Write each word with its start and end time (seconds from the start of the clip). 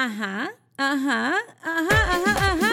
Ajá, 0.00 0.52
ajá, 0.76 1.34
ajá, 1.60 2.14
ajá, 2.14 2.52
ajá. 2.52 2.72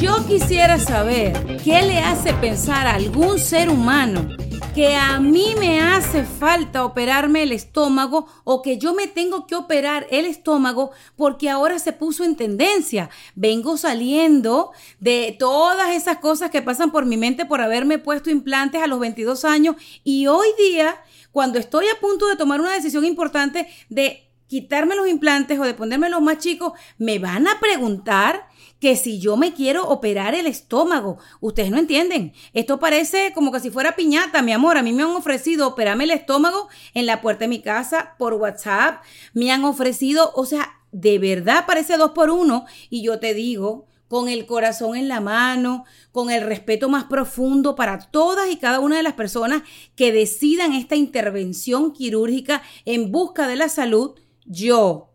Yo 0.00 0.24
quisiera 0.28 0.78
saber 0.78 1.32
qué 1.64 1.82
le 1.82 1.98
hace 1.98 2.32
pensar 2.34 2.86
a 2.86 2.94
algún 2.94 3.40
ser 3.40 3.70
humano 3.70 4.28
que 4.76 4.94
a 4.94 5.18
mí 5.20 5.54
me 5.58 5.80
hace 5.80 6.22
falta 6.22 6.84
operarme 6.84 7.42
el 7.44 7.52
estómago 7.52 8.26
o 8.44 8.60
que 8.60 8.76
yo 8.76 8.92
me 8.92 9.06
tengo 9.06 9.46
que 9.46 9.54
operar 9.54 10.06
el 10.10 10.26
estómago 10.26 10.90
porque 11.16 11.48
ahora 11.48 11.78
se 11.78 11.94
puso 11.94 12.24
en 12.24 12.36
tendencia. 12.36 13.08
Vengo 13.34 13.78
saliendo 13.78 14.72
de 15.00 15.34
todas 15.38 15.94
esas 15.94 16.18
cosas 16.18 16.50
que 16.50 16.60
pasan 16.60 16.92
por 16.92 17.06
mi 17.06 17.16
mente 17.16 17.46
por 17.46 17.62
haberme 17.62 17.98
puesto 17.98 18.28
implantes 18.28 18.82
a 18.82 18.86
los 18.86 19.00
22 19.00 19.46
años 19.46 19.76
y 20.04 20.26
hoy 20.26 20.48
día, 20.58 21.02
cuando 21.36 21.58
estoy 21.58 21.84
a 21.88 22.00
punto 22.00 22.28
de 22.28 22.36
tomar 22.36 22.62
una 22.62 22.72
decisión 22.72 23.04
importante 23.04 23.68
de 23.90 24.32
quitarme 24.46 24.96
los 24.96 25.06
implantes 25.06 25.58
o 25.58 25.64
de 25.64 25.74
ponerme 25.74 26.08
los 26.08 26.22
más 26.22 26.38
chicos, 26.38 26.72
me 26.96 27.18
van 27.18 27.46
a 27.46 27.60
preguntar 27.60 28.48
que 28.80 28.96
si 28.96 29.20
yo 29.20 29.36
me 29.36 29.52
quiero 29.52 29.86
operar 29.86 30.34
el 30.34 30.46
estómago. 30.46 31.18
Ustedes 31.40 31.70
no 31.70 31.76
entienden. 31.76 32.32
Esto 32.54 32.80
parece 32.80 33.34
como 33.34 33.52
que 33.52 33.60
si 33.60 33.70
fuera 33.70 33.96
piñata, 33.96 34.40
mi 34.40 34.52
amor. 34.52 34.78
A 34.78 34.82
mí 34.82 34.94
me 34.94 35.02
han 35.02 35.10
ofrecido 35.10 35.68
operarme 35.68 36.04
el 36.04 36.12
estómago 36.12 36.70
en 36.94 37.04
la 37.04 37.20
puerta 37.20 37.40
de 37.40 37.48
mi 37.48 37.60
casa 37.60 38.14
por 38.16 38.32
WhatsApp. 38.32 39.02
Me 39.34 39.52
han 39.52 39.62
ofrecido, 39.66 40.32
o 40.36 40.46
sea, 40.46 40.80
de 40.90 41.18
verdad 41.18 41.66
parece 41.66 41.98
dos 41.98 42.12
por 42.12 42.30
uno. 42.30 42.64
Y 42.88 43.02
yo 43.02 43.18
te 43.18 43.34
digo, 43.34 43.88
con 44.08 44.28
el 44.28 44.46
corazón 44.46 44.96
en 44.96 45.08
la 45.08 45.20
mano, 45.20 45.84
con 46.12 46.30
el 46.30 46.42
respeto 46.42 46.88
más 46.88 47.04
profundo 47.04 47.74
para 47.74 47.98
todas 47.98 48.50
y 48.50 48.56
cada 48.56 48.80
una 48.80 48.96
de 48.96 49.02
las 49.02 49.14
personas 49.14 49.62
que 49.94 50.12
decidan 50.12 50.72
esta 50.72 50.96
intervención 50.96 51.92
quirúrgica 51.92 52.62
en 52.84 53.10
busca 53.10 53.48
de 53.48 53.56
la 53.56 53.68
salud, 53.68 54.14
yo, 54.44 55.12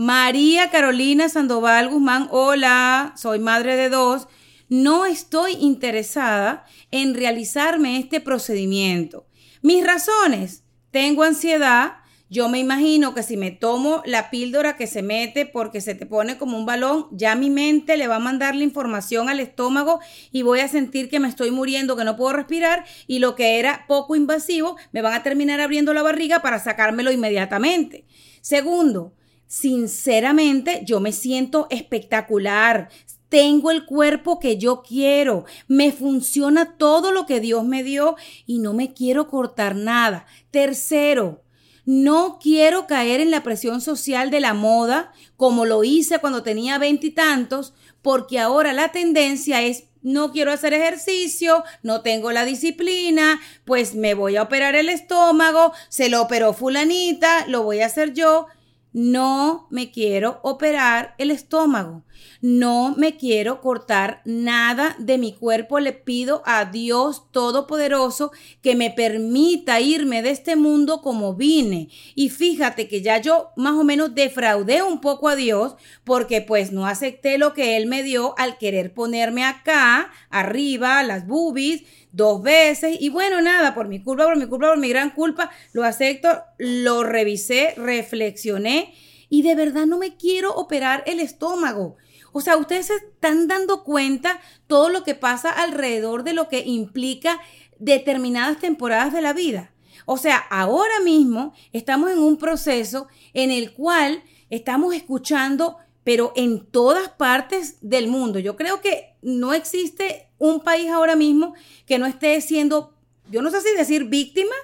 María 0.00 0.70
Carolina 0.70 1.28
Sandoval 1.28 1.88
Guzmán, 1.88 2.28
hola, 2.30 3.14
soy 3.16 3.40
madre 3.40 3.74
de 3.74 3.88
dos. 3.88 4.28
No 4.68 5.06
estoy 5.06 5.54
interesada 5.54 6.64
en 6.92 7.14
realizarme 7.14 7.98
este 7.98 8.20
procedimiento. 8.20 9.26
Mis 9.60 9.84
razones, 9.84 10.62
tengo 10.92 11.24
ansiedad. 11.24 11.94
Yo 12.30 12.50
me 12.50 12.58
imagino 12.58 13.14
que 13.14 13.22
si 13.22 13.38
me 13.38 13.50
tomo 13.50 14.02
la 14.04 14.28
píldora 14.28 14.76
que 14.76 14.86
se 14.86 15.02
mete 15.02 15.46
porque 15.46 15.80
se 15.80 15.94
te 15.94 16.04
pone 16.04 16.36
como 16.36 16.58
un 16.58 16.66
balón, 16.66 17.06
ya 17.10 17.34
mi 17.34 17.48
mente 17.48 17.96
le 17.96 18.06
va 18.06 18.16
a 18.16 18.20
mandar 18.20 18.54
la 18.54 18.64
información 18.64 19.30
al 19.30 19.40
estómago 19.40 20.00
y 20.30 20.42
voy 20.42 20.60
a 20.60 20.68
sentir 20.68 21.08
que 21.08 21.20
me 21.20 21.28
estoy 21.28 21.50
muriendo, 21.50 21.96
que 21.96 22.04
no 22.04 22.16
puedo 22.16 22.34
respirar 22.34 22.84
y 23.06 23.20
lo 23.20 23.34
que 23.34 23.58
era 23.58 23.86
poco 23.88 24.14
invasivo, 24.14 24.76
me 24.92 25.00
van 25.00 25.14
a 25.14 25.22
terminar 25.22 25.62
abriendo 25.62 25.94
la 25.94 26.02
barriga 26.02 26.42
para 26.42 26.58
sacármelo 26.58 27.10
inmediatamente. 27.10 28.04
Segundo, 28.42 29.14
sinceramente 29.46 30.82
yo 30.84 31.00
me 31.00 31.12
siento 31.12 31.66
espectacular. 31.70 32.90
Tengo 33.30 33.70
el 33.70 33.86
cuerpo 33.86 34.38
que 34.38 34.58
yo 34.58 34.82
quiero, 34.82 35.46
me 35.66 35.92
funciona 35.92 36.76
todo 36.76 37.10
lo 37.10 37.24
que 37.24 37.40
Dios 37.40 37.64
me 37.64 37.82
dio 37.82 38.16
y 38.46 38.58
no 38.58 38.74
me 38.74 38.92
quiero 38.92 39.28
cortar 39.28 39.76
nada. 39.76 40.26
Tercero, 40.50 41.42
no 41.88 42.38
quiero 42.38 42.86
caer 42.86 43.22
en 43.22 43.30
la 43.30 43.42
presión 43.42 43.80
social 43.80 44.30
de 44.30 44.40
la 44.40 44.52
moda 44.52 45.10
como 45.38 45.64
lo 45.64 45.84
hice 45.84 46.18
cuando 46.18 46.42
tenía 46.42 46.76
veintitantos, 46.76 47.72
porque 48.02 48.38
ahora 48.38 48.74
la 48.74 48.92
tendencia 48.92 49.62
es 49.62 49.84
no 50.02 50.30
quiero 50.30 50.52
hacer 50.52 50.74
ejercicio, 50.74 51.64
no 51.82 52.02
tengo 52.02 52.30
la 52.30 52.44
disciplina, 52.44 53.40
pues 53.64 53.94
me 53.94 54.12
voy 54.12 54.36
a 54.36 54.42
operar 54.42 54.76
el 54.76 54.90
estómago, 54.90 55.72
se 55.88 56.10
lo 56.10 56.20
operó 56.20 56.52
fulanita, 56.52 57.46
lo 57.46 57.62
voy 57.62 57.80
a 57.80 57.86
hacer 57.86 58.12
yo. 58.12 58.48
No 58.92 59.66
me 59.70 59.90
quiero 59.90 60.40
operar 60.42 61.14
el 61.16 61.30
estómago, 61.30 62.04
no 62.40 62.94
me 62.96 63.16
quiero 63.16 63.60
cortar 63.60 64.22
nada 64.24 64.96
de 64.98 65.18
mi 65.18 65.32
cuerpo, 65.32 65.80
le 65.80 65.92
pido 65.92 66.42
a 66.46 66.64
Dios 66.66 67.30
Todopoderoso 67.32 68.32
que 68.62 68.76
me 68.76 68.90
permita 68.90 69.80
irme 69.80 70.22
de 70.22 70.30
este 70.30 70.56
mundo 70.56 71.00
como 71.02 71.34
vine. 71.34 71.88
Y 72.14 72.30
fíjate 72.30 72.88
que 72.88 73.02
ya 73.02 73.18
yo 73.18 73.50
más 73.56 73.74
o 73.74 73.84
menos 73.84 74.14
defraudé 74.14 74.82
un 74.82 75.00
poco 75.00 75.28
a 75.28 75.36
Dios 75.36 75.76
porque 76.04 76.42
pues 76.42 76.72
no 76.72 76.86
acepté 76.86 77.38
lo 77.38 77.54
que 77.54 77.76
Él 77.76 77.86
me 77.86 78.02
dio 78.02 78.34
al 78.38 78.58
querer 78.58 78.94
ponerme 78.94 79.44
acá, 79.44 80.10
arriba, 80.30 81.02
las 81.02 81.26
boobies, 81.26 81.82
dos 82.12 82.42
veces 82.42 82.96
y 83.00 83.10
bueno, 83.10 83.40
nada, 83.40 83.74
por 83.74 83.88
mi 83.88 84.02
culpa, 84.02 84.24
por 84.24 84.36
mi 84.36 84.46
culpa, 84.46 84.68
por 84.68 84.78
mi 84.78 84.88
gran 84.88 85.10
culpa, 85.10 85.50
lo 85.72 85.84
acepto, 85.84 86.42
lo 86.58 87.04
revisé, 87.04 87.74
reflexioné 87.76 88.94
y 89.28 89.42
de 89.42 89.54
verdad 89.54 89.86
no 89.86 89.98
me 89.98 90.16
quiero 90.16 90.54
operar 90.54 91.02
el 91.06 91.20
estómago. 91.20 91.96
O 92.32 92.40
sea, 92.40 92.56
ustedes 92.56 92.86
se 92.86 92.94
están 92.94 93.48
dando 93.48 93.84
cuenta 93.84 94.40
todo 94.66 94.88
lo 94.88 95.04
que 95.04 95.14
pasa 95.14 95.50
alrededor 95.50 96.24
de 96.24 96.32
lo 96.32 96.48
que 96.48 96.60
implica 96.60 97.40
determinadas 97.78 98.58
temporadas 98.58 99.12
de 99.12 99.22
la 99.22 99.32
vida. 99.32 99.72
O 100.06 100.16
sea, 100.16 100.38
ahora 100.38 101.00
mismo 101.04 101.52
estamos 101.72 102.10
en 102.10 102.18
un 102.18 102.38
proceso 102.38 103.08
en 103.34 103.50
el 103.50 103.72
cual 103.72 104.22
estamos 104.50 104.94
escuchando, 104.94 105.76
pero 106.04 106.32
en 106.34 106.64
todas 106.66 107.10
partes 107.10 107.76
del 107.82 108.08
mundo. 108.08 108.38
Yo 108.38 108.56
creo 108.56 108.80
que 108.80 109.16
no 109.20 109.52
existe 109.52 110.30
un 110.38 110.60
país 110.60 110.90
ahora 110.90 111.16
mismo 111.16 111.54
que 111.86 111.98
no 111.98 112.06
esté 112.06 112.40
siendo, 112.40 112.94
yo 113.30 113.42
no 113.42 113.50
sé 113.50 113.60
si 113.60 113.76
decir 113.76 114.04
víctima 114.04 114.54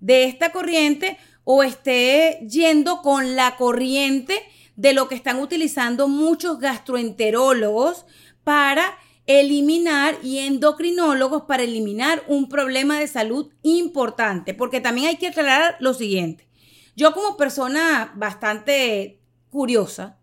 de 0.00 0.24
esta 0.24 0.50
corriente 0.50 1.18
o 1.44 1.62
esté 1.62 2.44
yendo 2.48 3.00
con 3.02 3.36
la 3.36 3.56
corriente 3.56 4.42
de 4.78 4.92
lo 4.92 5.08
que 5.08 5.16
están 5.16 5.40
utilizando 5.40 6.06
muchos 6.06 6.60
gastroenterólogos 6.60 8.06
para 8.44 8.96
eliminar 9.26 10.16
y 10.22 10.38
endocrinólogos 10.38 11.42
para 11.42 11.64
eliminar 11.64 12.22
un 12.28 12.48
problema 12.48 13.00
de 13.00 13.08
salud 13.08 13.52
importante, 13.62 14.54
porque 14.54 14.80
también 14.80 15.08
hay 15.08 15.16
que 15.16 15.26
aclarar 15.26 15.76
lo 15.80 15.94
siguiente. 15.94 16.48
Yo 16.94 17.12
como 17.12 17.36
persona 17.36 18.12
bastante 18.14 19.20
curiosa, 19.50 20.20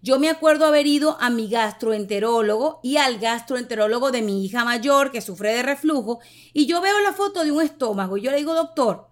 yo 0.00 0.18
me 0.18 0.30
acuerdo 0.30 0.64
haber 0.64 0.86
ido 0.86 1.18
a 1.20 1.28
mi 1.28 1.50
gastroenterólogo 1.50 2.80
y 2.82 2.96
al 2.96 3.18
gastroenterólogo 3.18 4.10
de 4.10 4.22
mi 4.22 4.42
hija 4.42 4.64
mayor 4.64 5.10
que 5.10 5.20
sufre 5.20 5.52
de 5.52 5.62
reflujo 5.62 6.20
y 6.54 6.64
yo 6.64 6.80
veo 6.80 6.98
la 7.00 7.12
foto 7.12 7.44
de 7.44 7.52
un 7.52 7.60
estómago 7.60 8.16
y 8.16 8.22
yo 8.22 8.30
le 8.30 8.38
digo, 8.38 8.54
doctor, 8.54 9.07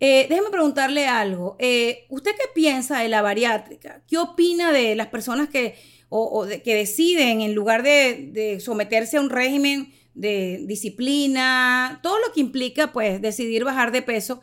eh, 0.00 0.26
déjeme 0.28 0.50
preguntarle 0.50 1.06
algo. 1.06 1.56
Eh, 1.58 2.06
¿Usted 2.08 2.32
qué 2.32 2.44
piensa 2.54 3.00
de 3.00 3.08
la 3.08 3.22
bariátrica? 3.22 4.02
¿Qué 4.06 4.16
opina 4.18 4.72
de 4.72 4.94
las 4.94 5.08
personas 5.08 5.48
que, 5.48 5.74
o, 6.08 6.46
que 6.46 6.74
deciden 6.74 7.40
en 7.40 7.54
lugar 7.54 7.82
de, 7.82 8.58
someterse 8.60 9.16
a 9.16 9.20
un 9.20 9.30
régimen 9.30 9.92
de 10.14 10.62
disciplina, 10.66 12.00
todo 12.02 12.18
lo 12.18 12.32
que 12.32 12.40
implica 12.40 12.92
pues 12.92 13.20
decidir 13.20 13.64
bajar 13.64 13.90
de 13.90 14.02
peso? 14.02 14.40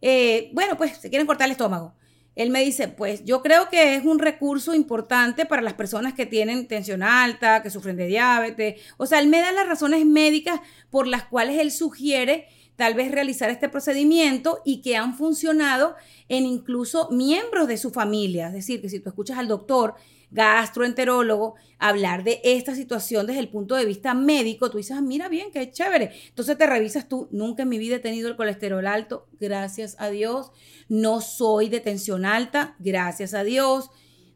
Eh, 0.00 0.50
bueno, 0.52 0.76
pues 0.76 0.96
se 0.98 1.10
quieren 1.10 1.26
cortar 1.26 1.46
el 1.46 1.52
estómago. 1.52 1.94
Él 2.34 2.50
me 2.50 2.64
dice, 2.64 2.88
pues 2.88 3.24
yo 3.24 3.42
creo 3.42 3.68
que 3.68 3.96
es 3.96 4.04
un 4.04 4.18
recurso 4.18 4.74
importante 4.74 5.44
para 5.44 5.60
las 5.60 5.74
personas 5.74 6.14
que 6.14 6.24
tienen 6.26 6.66
tensión 6.66 7.02
alta, 7.02 7.62
que 7.62 7.70
sufren 7.70 7.96
de 7.96 8.06
diabetes. 8.06 8.80
O 8.96 9.06
sea, 9.06 9.18
él 9.18 9.28
me 9.28 9.40
da 9.40 9.52
las 9.52 9.66
razones 9.66 10.06
médicas 10.06 10.60
por 10.90 11.06
las 11.06 11.24
cuales 11.24 11.58
él 11.58 11.70
sugiere 11.70 12.46
tal 12.76 12.94
vez 12.94 13.10
realizar 13.10 13.50
este 13.50 13.68
procedimiento 13.68 14.60
y 14.64 14.82
que 14.82 14.96
han 14.96 15.16
funcionado 15.16 15.94
en 16.28 16.46
incluso 16.46 17.08
miembros 17.10 17.68
de 17.68 17.76
su 17.76 17.90
familia. 17.90 18.48
Es 18.48 18.54
decir, 18.54 18.80
que 18.80 18.88
si 18.88 19.00
tú 19.00 19.10
escuchas 19.10 19.38
al 19.38 19.48
doctor 19.48 19.94
gastroenterólogo 20.32 21.54
hablar 21.78 22.24
de 22.24 22.40
esta 22.42 22.74
situación 22.74 23.26
desde 23.26 23.40
el 23.40 23.50
punto 23.50 23.74
de 23.74 23.84
vista 23.84 24.14
médico, 24.14 24.70
tú 24.70 24.78
dices, 24.78 24.96
ah, 24.96 25.02
mira 25.02 25.28
bien, 25.28 25.50
qué 25.52 25.70
chévere. 25.70 26.12
Entonces 26.28 26.56
te 26.56 26.66
revisas 26.66 27.08
tú, 27.08 27.28
nunca 27.30 27.64
en 27.64 27.68
mi 27.68 27.78
vida 27.78 27.96
he 27.96 28.00
tenido 28.00 28.28
el 28.28 28.36
colesterol 28.36 28.86
alto, 28.86 29.26
gracias 29.38 29.96
a 29.98 30.08
Dios. 30.08 30.50
No 30.88 31.20
soy 31.20 31.68
de 31.68 31.80
tensión 31.80 32.24
alta, 32.24 32.76
gracias 32.78 33.34
a 33.34 33.44
Dios. 33.44 33.90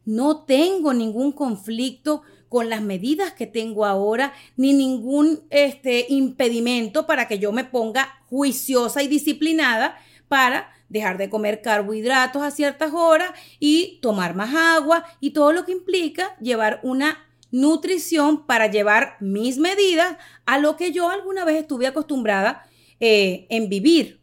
No 0.04 0.44
tengo 0.44 0.92
ningún 0.92 1.32
conflicto 1.32 2.22
con 2.48 2.70
las 2.70 2.82
medidas 2.82 3.32
que 3.32 3.46
tengo 3.46 3.84
ahora, 3.84 4.32
ni 4.56 4.72
ningún 4.72 5.42
este, 5.50 6.06
impedimento 6.08 7.06
para 7.06 7.28
que 7.28 7.38
yo 7.38 7.52
me 7.52 7.64
ponga 7.64 8.22
juiciosa 8.26 9.02
y 9.02 9.08
disciplinada 9.08 9.96
para 10.28 10.70
dejar 10.88 11.18
de 11.18 11.30
comer 11.30 11.62
carbohidratos 11.62 12.42
a 12.42 12.50
ciertas 12.50 12.92
horas 12.92 13.30
y 13.58 13.98
tomar 14.00 14.34
más 14.34 14.54
agua 14.54 15.04
y 15.20 15.30
todo 15.30 15.52
lo 15.52 15.64
que 15.64 15.72
implica 15.72 16.36
llevar 16.38 16.80
una 16.82 17.18
nutrición 17.50 18.46
para 18.46 18.68
llevar 18.68 19.16
mis 19.20 19.58
medidas 19.58 20.16
a 20.44 20.58
lo 20.58 20.76
que 20.76 20.92
yo 20.92 21.10
alguna 21.10 21.44
vez 21.44 21.56
estuve 21.56 21.86
acostumbrada 21.86 22.66
eh, 23.00 23.46
en 23.50 23.68
vivir. 23.68 24.20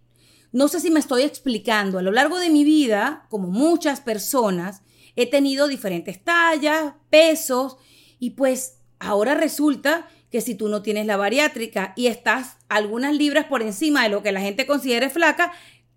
No 0.52 0.68
sé 0.68 0.80
si 0.80 0.92
me 0.92 1.00
estoy 1.00 1.24
explicando. 1.24 1.98
A 1.98 2.04
lo 2.04 2.12
largo 2.12 2.38
de 2.38 2.50
mi 2.50 2.64
vida, 2.64 3.26
como 3.30 3.48
muchas 3.48 4.02
personas, 4.02 4.84
he 5.16 5.26
tenido 5.26 5.68
diferentes 5.68 6.24
tallas, 6.24 6.94
pesos 7.10 7.78
y 8.24 8.30
pues 8.32 8.80
ahora 9.00 9.34
resulta 9.36 10.08
que 10.32 10.40
si 10.40 10.56
tú 10.56 10.70
no 10.70 10.82
tienes 10.82 11.06
la 11.06 11.18
bariátrica 11.18 11.92
y 11.98 12.08
estás 12.08 12.56
algunas 12.70 13.14
libras 13.14 13.48
por 13.48 13.62
encima 13.62 14.04
de 14.04 14.10
lo 14.10 14.24
que 14.24 14.32
la 14.32 14.40
gente 14.40 14.66
considere 14.66 15.10
flaca, 15.10 15.52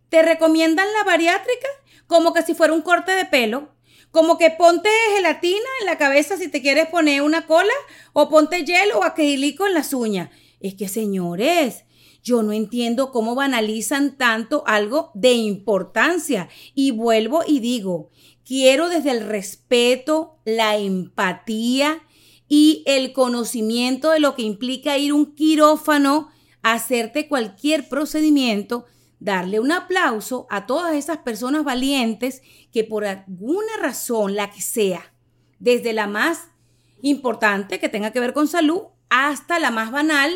¿Te 0.08 0.22
recomiendan 0.22 0.86
la 0.92 1.04
bariátrica? 1.04 1.68
como 2.08 2.32
que 2.32 2.42
si 2.42 2.54
fuera 2.54 2.72
un 2.72 2.82
corte 2.82 3.12
de 3.12 3.24
pelo, 3.24 3.74
como 4.10 4.38
que 4.38 4.50
ponte 4.50 4.88
gelatina 5.14 5.68
en 5.80 5.86
la 5.86 5.98
cabeza 5.98 6.36
si 6.36 6.48
te 6.48 6.62
quieres 6.62 6.86
poner 6.86 7.22
una 7.22 7.46
cola, 7.46 7.72
o 8.12 8.28
ponte 8.28 8.64
hielo 8.64 9.00
o 9.00 9.04
acrílico 9.04 9.66
en 9.66 9.74
las 9.74 9.92
uñas. 9.92 10.30
Es 10.60 10.74
que, 10.74 10.88
señores, 10.88 11.84
yo 12.22 12.42
no 12.42 12.52
entiendo 12.52 13.10
cómo 13.10 13.34
banalizan 13.34 14.16
tanto 14.16 14.62
algo 14.66 15.10
de 15.14 15.32
importancia. 15.32 16.48
Y 16.74 16.92
vuelvo 16.92 17.42
y 17.44 17.58
digo, 17.58 18.10
quiero 18.44 18.88
desde 18.88 19.10
el 19.10 19.26
respeto, 19.26 20.38
la 20.44 20.76
empatía 20.76 22.02
y 22.48 22.82
el 22.86 23.12
conocimiento 23.12 24.10
de 24.10 24.20
lo 24.20 24.34
que 24.34 24.42
implica 24.42 24.98
ir 24.98 25.12
un 25.12 25.34
quirófano 25.34 26.30
hacerte 26.62 27.28
cualquier 27.28 27.88
procedimiento, 27.88 28.86
darle 29.20 29.60
un 29.60 29.72
aplauso 29.72 30.46
a 30.50 30.66
todas 30.66 30.94
esas 30.94 31.18
personas 31.18 31.64
valientes 31.64 32.42
que 32.72 32.84
por 32.84 33.04
alguna 33.04 33.76
razón, 33.80 34.34
la 34.34 34.50
que 34.50 34.60
sea, 34.60 35.12
desde 35.58 35.92
la 35.92 36.06
más 36.06 36.48
importante 37.02 37.78
que 37.78 37.88
tenga 37.88 38.10
que 38.10 38.20
ver 38.20 38.32
con 38.32 38.48
salud 38.48 38.82
hasta 39.08 39.58
la 39.58 39.70
más 39.70 39.90
banal, 39.90 40.32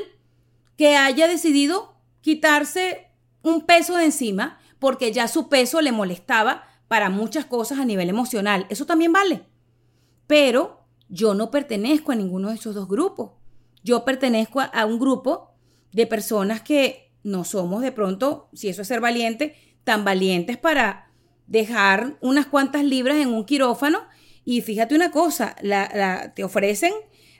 que 0.76 0.96
haya 0.96 1.28
decidido 1.28 1.94
quitarse 2.20 3.08
un 3.42 3.66
peso 3.66 3.96
de 3.96 4.06
encima 4.06 4.58
porque 4.78 5.12
ya 5.12 5.28
su 5.28 5.48
peso 5.48 5.80
le 5.80 5.92
molestaba 5.92 6.64
para 6.88 7.10
muchas 7.10 7.44
cosas 7.44 7.78
a 7.78 7.84
nivel 7.84 8.08
emocional. 8.08 8.66
Eso 8.70 8.86
también 8.86 9.12
vale. 9.12 9.42
Pero 10.26 10.79
yo 11.10 11.34
no 11.34 11.50
pertenezco 11.50 12.12
a 12.12 12.14
ninguno 12.14 12.48
de 12.48 12.54
esos 12.54 12.74
dos 12.74 12.88
grupos. 12.88 13.32
Yo 13.82 14.04
pertenezco 14.04 14.60
a 14.60 14.86
un 14.86 14.98
grupo 14.98 15.50
de 15.92 16.06
personas 16.06 16.62
que 16.62 17.12
no 17.22 17.44
somos 17.44 17.82
de 17.82 17.92
pronto, 17.92 18.48
si 18.54 18.68
eso 18.68 18.82
es 18.82 18.88
ser 18.88 19.00
valiente, 19.00 19.56
tan 19.84 20.04
valientes 20.04 20.56
para 20.56 21.10
dejar 21.46 22.16
unas 22.20 22.46
cuantas 22.46 22.84
libras 22.84 23.16
en 23.16 23.28
un 23.28 23.44
quirófano. 23.44 24.00
Y 24.44 24.62
fíjate 24.62 24.94
una 24.94 25.10
cosa, 25.10 25.56
te 26.34 26.44
ofrecen 26.44 26.92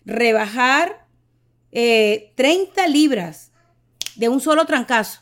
rebajar 0.05 1.07
30 1.71 1.73
eh, 1.73 2.89
libras 2.89 3.53
de 4.17 4.29
un 4.29 4.41
solo 4.41 4.67
trancazo. 4.67 5.21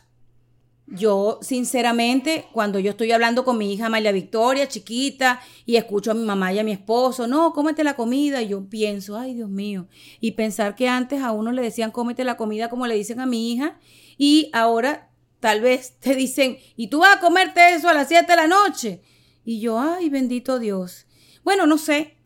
Yo, 0.91 1.37
sinceramente, 1.41 2.47
cuando 2.51 2.79
yo 2.79 2.91
estoy 2.91 3.11
hablando 3.11 3.45
con 3.45 3.59
mi 3.59 3.71
hija 3.71 3.89
María 3.89 4.11
Victoria, 4.11 4.67
chiquita, 4.67 5.39
y 5.65 5.75
escucho 5.75 6.09
a 6.09 6.15
mi 6.15 6.25
mamá 6.25 6.51
y 6.51 6.57
a 6.57 6.63
mi 6.63 6.71
esposo, 6.71 7.27
no, 7.27 7.53
cómete 7.53 7.83
la 7.83 7.95
comida, 7.95 8.41
y 8.41 8.47
yo 8.47 8.67
pienso, 8.67 9.15
ay 9.15 9.35
Dios 9.35 9.49
mío, 9.49 9.87
y 10.19 10.31
pensar 10.31 10.75
que 10.75 10.89
antes 10.89 11.21
a 11.21 11.31
uno 11.31 11.51
le 11.51 11.61
decían 11.61 11.91
cómete 11.91 12.23
la 12.23 12.37
comida 12.37 12.69
como 12.69 12.87
le 12.87 12.95
dicen 12.95 13.19
a 13.19 13.27
mi 13.27 13.53
hija, 13.53 13.77
y 14.17 14.49
ahora 14.51 15.11
tal 15.39 15.61
vez 15.61 15.97
te 15.99 16.15
dicen, 16.15 16.57
y 16.75 16.87
tú 16.87 16.99
vas 16.99 17.17
a 17.17 17.19
comerte 17.19 17.75
eso 17.75 17.87
a 17.87 17.93
las 17.93 18.07
7 18.07 18.25
de 18.25 18.35
la 18.35 18.47
noche. 18.47 19.03
Y 19.45 19.59
yo, 19.59 19.79
ay, 19.79 20.09
bendito 20.09 20.57
Dios. 20.57 21.05
Bueno, 21.43 21.67
no 21.67 21.77
sé, 21.77 22.17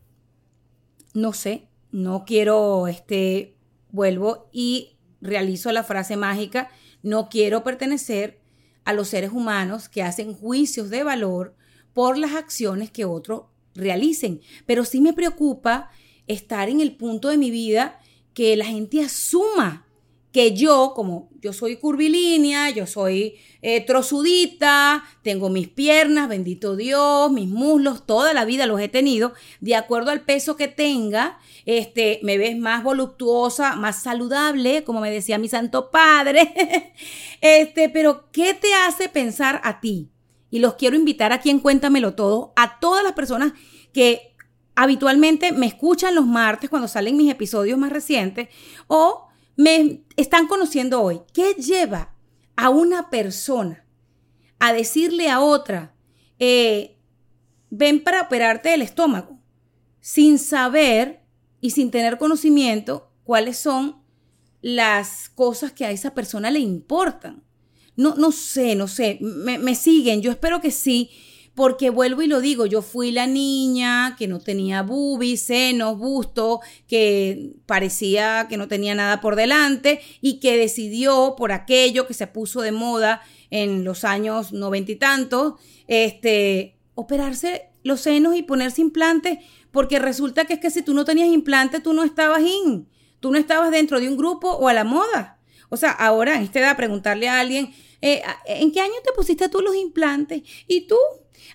no 1.12 1.34
sé, 1.34 1.68
no 1.90 2.24
quiero, 2.24 2.88
este, 2.88 3.56
vuelvo 3.90 4.48
y 4.52 4.96
realizo 5.20 5.70
la 5.70 5.84
frase 5.84 6.16
mágica, 6.16 6.70
no 7.02 7.28
quiero 7.28 7.62
pertenecer 7.62 8.43
a 8.84 8.92
los 8.92 9.08
seres 9.08 9.32
humanos 9.32 9.88
que 9.88 10.02
hacen 10.02 10.34
juicios 10.34 10.90
de 10.90 11.02
valor 11.02 11.54
por 11.92 12.18
las 12.18 12.34
acciones 12.34 12.90
que 12.90 13.04
otros 13.04 13.44
realicen. 13.74 14.40
Pero 14.66 14.84
sí 14.84 15.00
me 15.00 15.12
preocupa 15.12 15.90
estar 16.26 16.68
en 16.68 16.80
el 16.80 16.96
punto 16.96 17.28
de 17.28 17.38
mi 17.38 17.50
vida 17.50 18.00
que 18.34 18.56
la 18.56 18.66
gente 18.66 19.00
asuma 19.02 19.86
que 20.34 20.52
yo, 20.52 20.94
como 20.96 21.30
yo 21.40 21.52
soy 21.52 21.76
curvilínea, 21.76 22.68
yo 22.70 22.88
soy 22.88 23.36
eh, 23.62 23.82
trozudita, 23.86 25.04
tengo 25.22 25.48
mis 25.48 25.68
piernas, 25.68 26.28
bendito 26.28 26.74
Dios, 26.74 27.30
mis 27.30 27.48
muslos, 27.48 28.04
toda 28.04 28.34
la 28.34 28.44
vida 28.44 28.66
los 28.66 28.80
he 28.80 28.88
tenido, 28.88 29.32
de 29.60 29.76
acuerdo 29.76 30.10
al 30.10 30.22
peso 30.22 30.56
que 30.56 30.66
tenga, 30.66 31.38
este, 31.66 32.18
me 32.24 32.36
ves 32.36 32.58
más 32.58 32.82
voluptuosa, 32.82 33.76
más 33.76 34.02
saludable, 34.02 34.82
como 34.82 34.98
me 35.00 35.12
decía 35.12 35.38
mi 35.38 35.46
santo 35.46 35.92
padre, 35.92 36.92
este, 37.40 37.88
pero 37.88 38.28
¿qué 38.32 38.54
te 38.54 38.74
hace 38.74 39.08
pensar 39.08 39.60
a 39.62 39.78
ti? 39.78 40.10
Y 40.50 40.58
los 40.58 40.74
quiero 40.74 40.96
invitar 40.96 41.32
aquí 41.32 41.48
en 41.48 41.60
Cuéntamelo 41.60 42.16
Todo, 42.16 42.52
a 42.56 42.80
todas 42.80 43.04
las 43.04 43.12
personas 43.12 43.52
que 43.92 44.34
habitualmente 44.74 45.52
me 45.52 45.66
escuchan 45.66 46.16
los 46.16 46.26
martes 46.26 46.70
cuando 46.70 46.88
salen 46.88 47.16
mis 47.16 47.30
episodios 47.30 47.78
más 47.78 47.92
recientes 47.92 48.48
o 48.88 49.28
me 49.56 50.04
están 50.16 50.46
conociendo 50.46 51.02
hoy. 51.02 51.20
¿Qué 51.32 51.54
lleva 51.54 52.14
a 52.56 52.70
una 52.70 53.10
persona 53.10 53.84
a 54.58 54.72
decirle 54.72 55.28
a 55.28 55.40
otra, 55.40 55.94
eh, 56.38 56.98
ven 57.70 58.02
para 58.02 58.22
operarte 58.22 58.72
el 58.74 58.82
estómago, 58.82 59.38
sin 60.00 60.38
saber 60.38 61.22
y 61.60 61.70
sin 61.70 61.90
tener 61.90 62.18
conocimiento 62.18 63.10
cuáles 63.24 63.58
son 63.58 64.02
las 64.60 65.28
cosas 65.28 65.72
que 65.72 65.84
a 65.84 65.90
esa 65.90 66.14
persona 66.14 66.50
le 66.50 66.60
importan? 66.60 67.42
No, 67.96 68.14
no 68.16 68.32
sé, 68.32 68.74
no 68.74 68.88
sé, 68.88 69.18
me, 69.20 69.58
me 69.58 69.74
siguen, 69.74 70.20
yo 70.20 70.30
espero 70.32 70.60
que 70.60 70.70
sí 70.70 71.10
porque 71.54 71.90
vuelvo 71.90 72.22
y 72.22 72.26
lo 72.26 72.40
digo, 72.40 72.66
yo 72.66 72.82
fui 72.82 73.12
la 73.12 73.26
niña 73.26 74.16
que 74.18 74.26
no 74.26 74.40
tenía 74.40 74.82
boobies, 74.82 75.42
senos, 75.42 75.96
busto, 75.98 76.60
que 76.88 77.52
parecía 77.66 78.46
que 78.48 78.56
no 78.56 78.66
tenía 78.66 78.94
nada 78.94 79.20
por 79.20 79.36
delante 79.36 80.00
y 80.20 80.40
que 80.40 80.56
decidió 80.56 81.34
por 81.36 81.52
aquello 81.52 82.06
que 82.06 82.14
se 82.14 82.26
puso 82.26 82.60
de 82.60 82.72
moda 82.72 83.22
en 83.50 83.84
los 83.84 84.04
años 84.04 84.52
noventa 84.52 84.90
y 84.90 84.96
tantos, 84.96 85.54
este, 85.86 86.76
operarse 86.94 87.70
los 87.84 88.00
senos 88.00 88.34
y 88.34 88.42
ponerse 88.42 88.80
implantes, 88.80 89.38
porque 89.70 89.98
resulta 89.98 90.46
que 90.46 90.54
es 90.54 90.60
que 90.60 90.70
si 90.70 90.82
tú 90.82 90.92
no 90.92 91.04
tenías 91.04 91.28
implante, 91.28 91.80
tú 91.80 91.92
no 91.92 92.02
estabas 92.02 92.42
in, 92.42 92.88
tú 93.20 93.30
no 93.30 93.38
estabas 93.38 93.70
dentro 93.70 94.00
de 94.00 94.08
un 94.08 94.16
grupo 94.16 94.50
o 94.50 94.68
a 94.68 94.72
la 94.72 94.84
moda. 94.84 95.38
O 95.68 95.76
sea, 95.76 95.90
ahora 95.90 96.36
en 96.36 96.42
esta 96.42 96.60
edad 96.60 96.76
preguntarle 96.76 97.28
a 97.28 97.40
alguien, 97.40 97.72
eh, 98.00 98.22
¿en 98.46 98.72
qué 98.72 98.80
año 98.80 98.94
te 99.04 99.12
pusiste 99.12 99.48
tú 99.48 99.60
los 99.60 99.76
implantes? 99.76 100.42
¿Y 100.66 100.86
tú? 100.86 100.96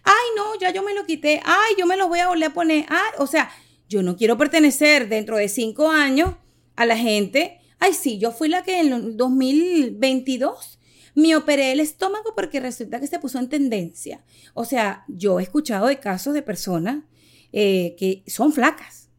Ay, 0.03 0.27
no, 0.35 0.57
ya 0.59 0.71
yo 0.71 0.83
me 0.83 0.93
lo 0.93 1.05
quité. 1.05 1.41
Ay, 1.43 1.73
yo 1.77 1.85
me 1.85 1.97
los 1.97 2.07
voy 2.07 2.19
a 2.19 2.27
volver 2.27 2.49
a 2.49 2.53
poner. 2.53 2.85
Ay, 2.89 3.11
o 3.17 3.27
sea, 3.27 3.51
yo 3.87 4.03
no 4.03 4.15
quiero 4.15 4.37
pertenecer 4.37 5.09
dentro 5.09 5.37
de 5.37 5.49
cinco 5.49 5.89
años 5.89 6.35
a 6.75 6.85
la 6.85 6.97
gente. 6.97 7.59
Ay, 7.79 7.93
sí, 7.93 8.17
yo 8.19 8.31
fui 8.31 8.49
la 8.49 8.63
que 8.63 8.79
en 8.79 8.93
el 8.93 9.17
2022 9.17 10.79
me 11.15 11.35
operé 11.35 11.71
el 11.71 11.79
estómago 11.79 12.33
porque 12.35 12.59
resulta 12.59 12.99
que 12.99 13.07
se 13.07 13.19
puso 13.19 13.39
en 13.39 13.49
tendencia. 13.49 14.23
O 14.53 14.65
sea, 14.65 15.03
yo 15.07 15.39
he 15.39 15.43
escuchado 15.43 15.87
de 15.87 15.99
casos 15.99 16.33
de 16.33 16.41
personas 16.41 17.03
eh, 17.51 17.95
que 17.97 18.23
son 18.27 18.53
flacas 18.53 19.09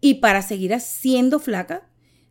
y 0.00 0.14
para 0.14 0.42
seguir 0.42 0.78
siendo 0.80 1.38
flacas 1.38 1.82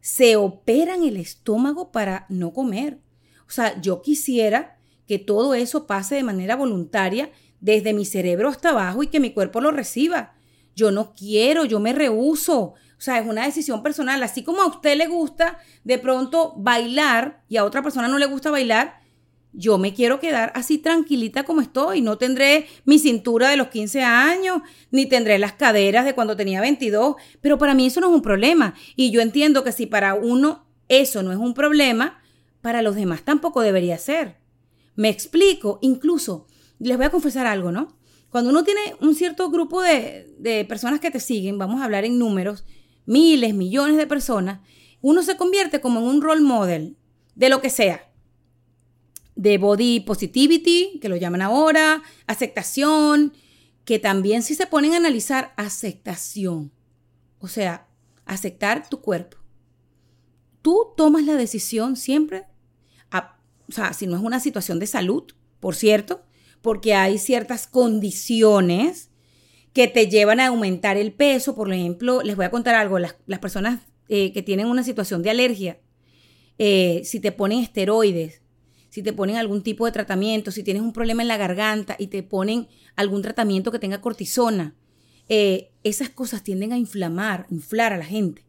se 0.02 0.36
operan 0.36 1.04
el 1.04 1.18
estómago 1.18 1.92
para 1.92 2.26
no 2.30 2.54
comer. 2.54 3.00
O 3.48 3.52
sea, 3.52 3.80
yo 3.82 4.02
quisiera 4.02 4.80
que 5.08 5.20
todo 5.20 5.54
eso 5.54 5.88
pase 5.88 6.16
de 6.16 6.24
manera 6.24 6.56
voluntaria 6.56 7.32
desde 7.62 7.94
mi 7.94 8.06
cerebro 8.06 8.50
hasta 8.50 8.70
abajo 8.70 9.03
y 9.03 9.08
que 9.08 9.20
mi 9.20 9.32
cuerpo 9.32 9.62
lo 9.62 9.72
reciba. 9.72 10.34
Yo 10.75 10.91
no 10.91 11.13
quiero, 11.13 11.63
yo 11.65 11.80
me 11.80 11.94
rehuso. 11.94 12.60
O 12.62 13.03
sea, 13.03 13.20
es 13.20 13.27
una 13.27 13.46
decisión 13.46 13.82
personal. 13.84 14.22
Así 14.24 14.44
como 14.44 14.62
a 14.62 14.68
usted 14.68 14.98
le 14.98 15.08
gusta 15.08 15.60
de 15.84 15.98
pronto 15.98 16.53
bailar 16.58 17.44
y 17.48 17.58
a 17.58 17.63
otra 17.63 17.82
persona 17.82 18.08
no 18.08 18.18
le 18.18 18.25
gusta 18.25 18.51
bailar, 18.51 19.00
yo 19.53 19.77
me 19.77 19.94
quiero 19.94 20.20
quedar 20.20 20.51
así 20.56 20.77
tranquilita 20.77 21.44
como 21.44 21.62
estoy. 21.62 22.01
No 22.01 22.18
tendré 22.18 22.68
mi 22.86 23.00
cintura 23.00 23.50
de 23.50 23.58
los 23.58 23.68
15 23.68 24.01
años, 24.03 24.62
ni 24.91 25.06
tendré 25.06 25.38
las 25.39 25.53
caderas 25.53 26.06
de 26.06 26.15
cuando 26.15 26.36
tenía 26.36 26.62
22. 26.62 27.15
Pero 27.41 27.58
para 27.58 27.74
mí 27.74 27.86
eso 27.88 28.00
no 28.01 28.08
es 28.08 28.13
un 28.13 28.22
problema. 28.22 28.74
Y 28.96 29.12
yo 29.12 29.22
entiendo 29.22 29.63
que 29.63 29.72
si 29.72 29.86
para 29.86 30.13
uno 30.13 30.65
eso 30.88 31.22
no 31.22 31.32
es 31.32 31.38
un 31.38 31.53
problema, 31.53 32.22
para 32.62 32.82
los 32.82 32.96
demás 32.96 33.24
tampoco 33.24 33.62
debería 33.62 33.98
ser. 33.98 34.38
Me 34.96 35.10
explico, 35.10 35.80
incluso 35.82 36.48
les 36.88 36.98
voy 36.98 37.06
a 37.06 37.12
confesar 37.12 37.46
algo, 37.46 37.72
¿no? 37.72 37.96
Cuando 38.30 38.50
uno 38.50 38.64
tiene 38.64 38.82
un 39.02 39.14
cierto 39.14 39.50
grupo 39.52 39.82
de, 39.82 40.66
personas 40.68 41.00
que 41.00 41.12
te 41.12 41.20
siguen, 41.20 41.58
vamos 41.58 41.82
a 41.82 41.86
hablar 41.86 42.06
en 42.06 42.18
números, 42.18 42.64
miles, 43.06 43.54
millones 43.54 43.98
de 43.98 44.08
personas, 44.08 44.62
uno 45.02 45.22
se 45.22 45.38
convierte 45.38 45.82
como 45.82 46.00
en 46.00 46.08
un 46.08 46.22
role 46.22 46.42
model 46.42 46.98
de 47.36 47.50
lo 47.50 47.62
que 47.62 47.70
sea. 47.70 48.10
De 49.36 49.58
body 49.58 50.02
positivity, 50.02 51.00
que 51.02 51.10
lo 51.10 51.18
llaman 51.18 51.42
ahora, 51.42 52.04
aceptación, 52.26 53.34
que 53.86 54.00
también 54.00 54.44
si 54.44 54.56
se 54.56 54.68
ponen 54.68 54.94
a 54.94 54.98
analizar 54.98 55.54
aceptación, 55.58 56.72
o 57.40 57.48
sea, 57.48 57.88
aceptar 58.26 58.88
tu 58.88 59.02
cuerpo. 59.02 59.38
Tú 60.62 60.94
tomas 60.96 61.26
la 61.26 61.36
decisión 61.36 61.96
siempre, 61.96 62.46
o 63.68 63.74
sea, 63.74 63.94
si 63.94 64.06
no 64.06 64.18
es 64.18 64.24
una 64.24 64.40
situación 64.40 64.80
de 64.80 64.88
salud, 64.88 65.24
por 65.60 65.76
cierto, 65.76 66.24
porque 66.62 66.94
hay 66.94 67.18
ciertas 67.18 67.68
condiciones 67.68 69.10
que 69.74 69.88
te 69.88 70.08
llevan 70.08 70.39
a 70.39 70.48
aumentar 70.48 70.98
el 70.98 71.13
peso. 71.13 71.56
Por 71.56 71.72
ejemplo, 71.72 72.22
les 72.22 72.36
voy 72.36 72.46
a 72.46 72.51
contar 72.51 72.75
algo, 72.75 73.00
las, 73.00 73.15
personas 73.39 73.82
eh, 74.10 74.34
que 74.34 74.41
tienen 74.41 74.68
una 74.68 74.84
situación 74.84 75.24
de 75.24 75.30
alergia, 75.30 75.80
eh, 76.58 77.01
si 77.06 77.20
te 77.20 77.32
ponen 77.32 77.60
esteroides, 77.60 78.41
si 78.89 79.01
te 79.01 79.13
ponen 79.13 79.38
algún 79.38 79.63
tipo 79.63 79.86
de 79.86 79.94
tratamiento, 79.94 80.51
si 80.51 80.63
tienes 80.63 80.84
un 80.84 80.94
problema 80.94 81.22
en 81.22 81.30
la 81.30 81.38
garganta 81.38 81.96
y 81.98 82.08
te 82.08 82.24
ponen 82.24 82.68
algún 82.96 83.22
tratamiento 83.22 83.72
que 83.72 83.80
tenga 83.80 84.01
cortisona, 84.01 84.75
eh, 85.30 85.72
esas 85.84 86.10
cosas 86.10 86.44
tienden 86.44 86.74
a 86.74 86.77
inflamar, 86.77 87.48
inflar 87.50 87.94
a 87.94 87.98
la 87.98 88.06
gente. 88.06 88.44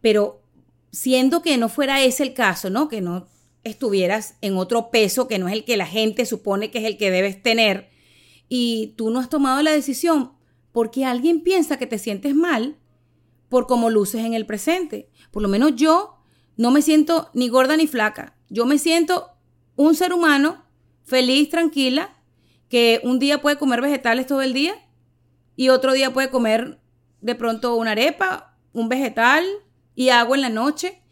Pero 0.00 0.42
siendo 0.90 1.40
que 1.40 1.56
no 1.56 1.68
fuera 1.68 2.02
ese 2.02 2.24
el 2.24 2.34
caso, 2.34 2.68
¿no? 2.68 2.88
Que 2.88 3.00
no 3.00 3.28
estuvieras 3.68 4.36
en 4.40 4.56
otro 4.56 4.90
peso 4.90 5.28
que 5.28 5.38
no 5.38 5.48
es 5.48 5.54
el 5.54 5.64
que 5.64 5.76
la 5.76 5.86
gente 5.86 6.26
supone 6.26 6.70
que 6.70 6.78
es 6.78 6.84
el 6.84 6.96
que 6.96 7.10
debes 7.10 7.42
tener 7.42 7.90
y 8.48 8.94
tú 8.96 9.10
no 9.10 9.20
has 9.20 9.28
tomado 9.28 9.62
la 9.62 9.72
decisión 9.72 10.32
porque 10.72 11.04
alguien 11.04 11.42
piensa 11.42 11.78
que 11.78 11.86
te 11.86 11.98
sientes 11.98 12.34
mal 12.34 12.76
por 13.48 13.66
cómo 13.66 13.90
luces 13.90 14.24
en 14.24 14.34
el 14.34 14.46
presente. 14.46 15.10
Por 15.30 15.42
lo 15.42 15.48
menos 15.48 15.74
yo 15.76 16.18
no 16.56 16.70
me 16.70 16.82
siento 16.82 17.30
ni 17.34 17.48
gorda 17.48 17.76
ni 17.76 17.86
flaca. 17.86 18.36
Yo 18.48 18.66
me 18.66 18.78
siento 18.78 19.30
un 19.76 19.94
ser 19.94 20.12
humano 20.12 20.64
feliz, 21.04 21.48
tranquila, 21.48 22.16
que 22.68 23.00
un 23.04 23.18
día 23.18 23.40
puede 23.40 23.58
comer 23.58 23.80
vegetales 23.80 24.26
todo 24.26 24.42
el 24.42 24.52
día 24.52 24.74
y 25.54 25.68
otro 25.68 25.92
día 25.92 26.12
puede 26.12 26.30
comer 26.30 26.80
de 27.20 27.34
pronto 27.34 27.76
una 27.76 27.92
arepa, 27.92 28.58
un 28.72 28.88
vegetal 28.88 29.44
y 29.94 30.10
agua 30.10 30.36
en 30.36 30.42
la 30.42 30.50
noche. 30.50 31.02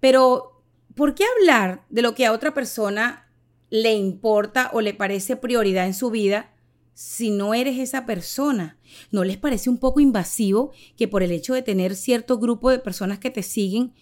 Pero, 0.00 0.59
¿por 0.94 1.14
qué 1.14 1.24
hablar 1.38 1.84
de 1.88 2.02
lo 2.02 2.14
que 2.14 2.26
a 2.26 2.32
otra 2.32 2.54
persona 2.54 3.28
le 3.70 3.94
importa 3.94 4.70
o 4.72 4.80
le 4.80 4.94
parece 4.94 5.36
prioridad 5.36 5.86
en 5.86 5.94
su 5.94 6.10
vida 6.10 6.52
si 6.94 7.30
no 7.30 7.54
eres 7.54 7.78
esa 7.78 8.06
persona? 8.06 8.78
¿No 9.10 9.24
les 9.24 9.36
parece 9.36 9.70
un 9.70 9.78
poco 9.78 10.00
invasivo 10.00 10.72
que 10.96 11.08
por 11.08 11.22
el 11.22 11.32
hecho 11.32 11.54
de 11.54 11.62
tener 11.62 11.94
cierto 11.94 12.38
grupo 12.38 12.70
de 12.70 12.78
personas 12.78 13.18
que 13.18 13.30
te 13.30 13.42
siguen, 13.42 13.94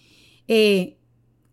eh, 0.47 0.99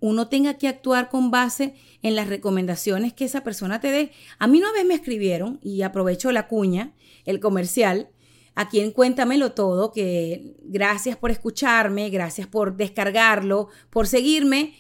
uno 0.01 0.29
tenga 0.29 0.55
que 0.55 0.69
actuar 0.69 1.09
con 1.09 1.31
base 1.31 1.75
en 2.03 2.15
las 2.17 2.29
recomendaciones 2.29 3.13
que 3.13 3.25
esa 3.25 3.43
persona 3.43 3.81
te 3.81 3.91
dé. 3.91 4.13
A 4.39 4.47
mí 4.47 4.59
una 4.59 4.73
vez 4.73 4.85
me 4.85 4.95
escribieron, 4.95 5.59
y 5.63 5.83
aprovecho 5.83 6.33
la 6.33 6.49
cuña, 6.49 6.95
el 7.25 7.41
comercial, 7.41 8.11
aquí 8.55 8.81
en 8.81 8.91
Cuéntamelo 8.91 9.53
Todo, 9.53 9.93
que 9.93 10.57
gracias 10.63 11.17
por 11.17 11.31
escucharme, 11.31 12.11
gracias 12.11 12.47
por 12.47 12.77
descargarlo, 12.77 13.69
por 13.91 14.07
seguirme. 14.07 14.75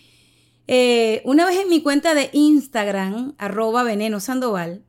Eh, 0.69 1.23
una 1.25 1.47
vez 1.47 1.61
en 1.61 1.69
mi 1.69 1.83
cuenta 1.83 2.15
de 2.15 2.31
Instagram, 2.33 3.35
arroba 3.39 3.83
veneno 3.83 4.21
sandoval, 4.21 4.85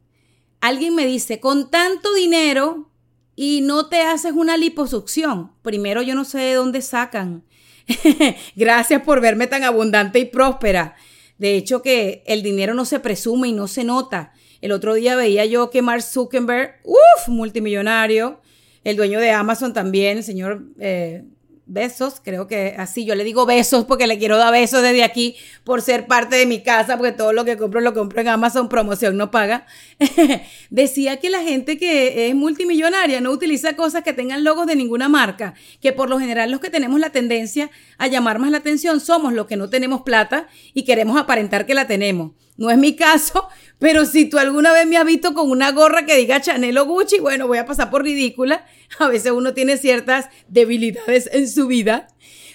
alguien 0.61 0.95
me 0.95 1.05
dice, 1.05 1.39
con 1.39 1.69
tanto 1.69 2.13
dinero 2.13 2.89
y 3.35 3.61
no 3.61 3.87
te 3.87 4.01
haces 4.01 4.33
una 4.33 4.57
liposucción. 4.57 5.51
Primero 5.61 6.01
yo 6.01 6.15
no 6.15 6.25
sé 6.25 6.39
de 6.39 6.53
dónde 6.53 6.81
sacan 6.81 7.43
Gracias 8.55 9.01
por 9.01 9.21
verme 9.21 9.47
tan 9.47 9.63
abundante 9.63 10.19
y 10.19 10.25
próspera. 10.25 10.95
De 11.37 11.55
hecho, 11.55 11.81
que 11.81 12.23
el 12.25 12.41
dinero 12.41 12.73
no 12.73 12.85
se 12.85 12.99
presume 12.99 13.49
y 13.49 13.53
no 13.53 13.67
se 13.67 13.83
nota. 13.83 14.33
El 14.61 14.71
otro 14.71 14.95
día 14.95 15.15
veía 15.15 15.45
yo 15.45 15.69
que 15.69 15.81
Mark 15.81 16.01
Zuckerberg, 16.01 16.79
uff, 16.83 17.27
multimillonario, 17.27 18.41
el 18.83 18.95
dueño 18.95 19.19
de 19.19 19.31
Amazon 19.31 19.73
también, 19.73 20.17
el 20.17 20.23
señor 20.23 20.65
eh, 20.79 21.23
besos, 21.67 22.21
creo 22.23 22.47
que 22.47 22.75
así, 22.77 23.05
yo 23.05 23.13
le 23.13 23.23
digo 23.23 23.45
besos 23.45 23.85
porque 23.85 24.07
le 24.07 24.17
quiero 24.17 24.37
dar 24.37 24.51
besos 24.51 24.81
desde 24.81 25.03
aquí 25.03 25.35
por 25.63 25.81
ser 25.81 26.07
parte 26.07 26.35
de 26.35 26.45
mi 26.45 26.63
casa, 26.63 26.97
porque 26.97 27.11
todo 27.11 27.33
lo 27.33 27.45
que 27.45 27.57
compro 27.57 27.81
lo 27.81 27.93
compro 27.93 28.21
en 28.21 28.29
Amazon, 28.29 28.69
promoción 28.69 29.17
no 29.17 29.29
paga. 29.29 29.67
Decía 30.69 31.17
que 31.17 31.29
la 31.29 31.41
gente 31.41 31.77
que 31.77 32.29
es 32.29 32.35
multimillonaria 32.35 33.21
no 33.21 33.31
utiliza 33.31 33.75
cosas 33.75 34.03
que 34.03 34.13
tengan 34.13 34.43
logos 34.43 34.65
de 34.65 34.75
ninguna 34.75 35.09
marca, 35.09 35.53
que 35.81 35.93
por 35.93 36.09
lo 36.09 36.19
general 36.19 36.51
los 36.51 36.61
que 36.61 36.69
tenemos 36.69 36.99
la 36.99 37.11
tendencia 37.11 37.69
a 37.97 38.07
llamar 38.07 38.39
más 38.39 38.51
la 38.51 38.59
atención 38.59 38.99
somos 38.99 39.33
los 39.33 39.47
que 39.47 39.57
no 39.57 39.69
tenemos 39.69 40.01
plata 40.01 40.47
y 40.73 40.83
queremos 40.83 41.19
aparentar 41.19 41.65
que 41.65 41.73
la 41.73 41.87
tenemos. 41.87 42.31
No 42.57 42.69
es 42.71 42.77
mi 42.77 42.95
caso, 42.95 43.47
pero 43.79 44.05
si 44.05 44.25
tú 44.25 44.37
alguna 44.37 44.73
vez 44.73 44.87
me 44.87 44.97
has 44.97 45.05
visto 45.05 45.33
con 45.33 45.49
una 45.49 45.71
gorra 45.71 46.05
que 46.05 46.17
diga 46.17 46.41
Chanel 46.41 46.77
o 46.77 46.85
Gucci, 46.85 47.19
bueno, 47.19 47.47
voy 47.47 47.59
a 47.59 47.65
pasar 47.65 47.89
por 47.89 48.03
ridícula. 48.03 48.65
A 48.99 49.07
veces 49.07 49.31
uno 49.31 49.53
tiene 49.53 49.77
ciertas 49.77 50.29
debilidades 50.47 51.29
en 51.31 51.49
su 51.49 51.67
vida. 51.67 52.07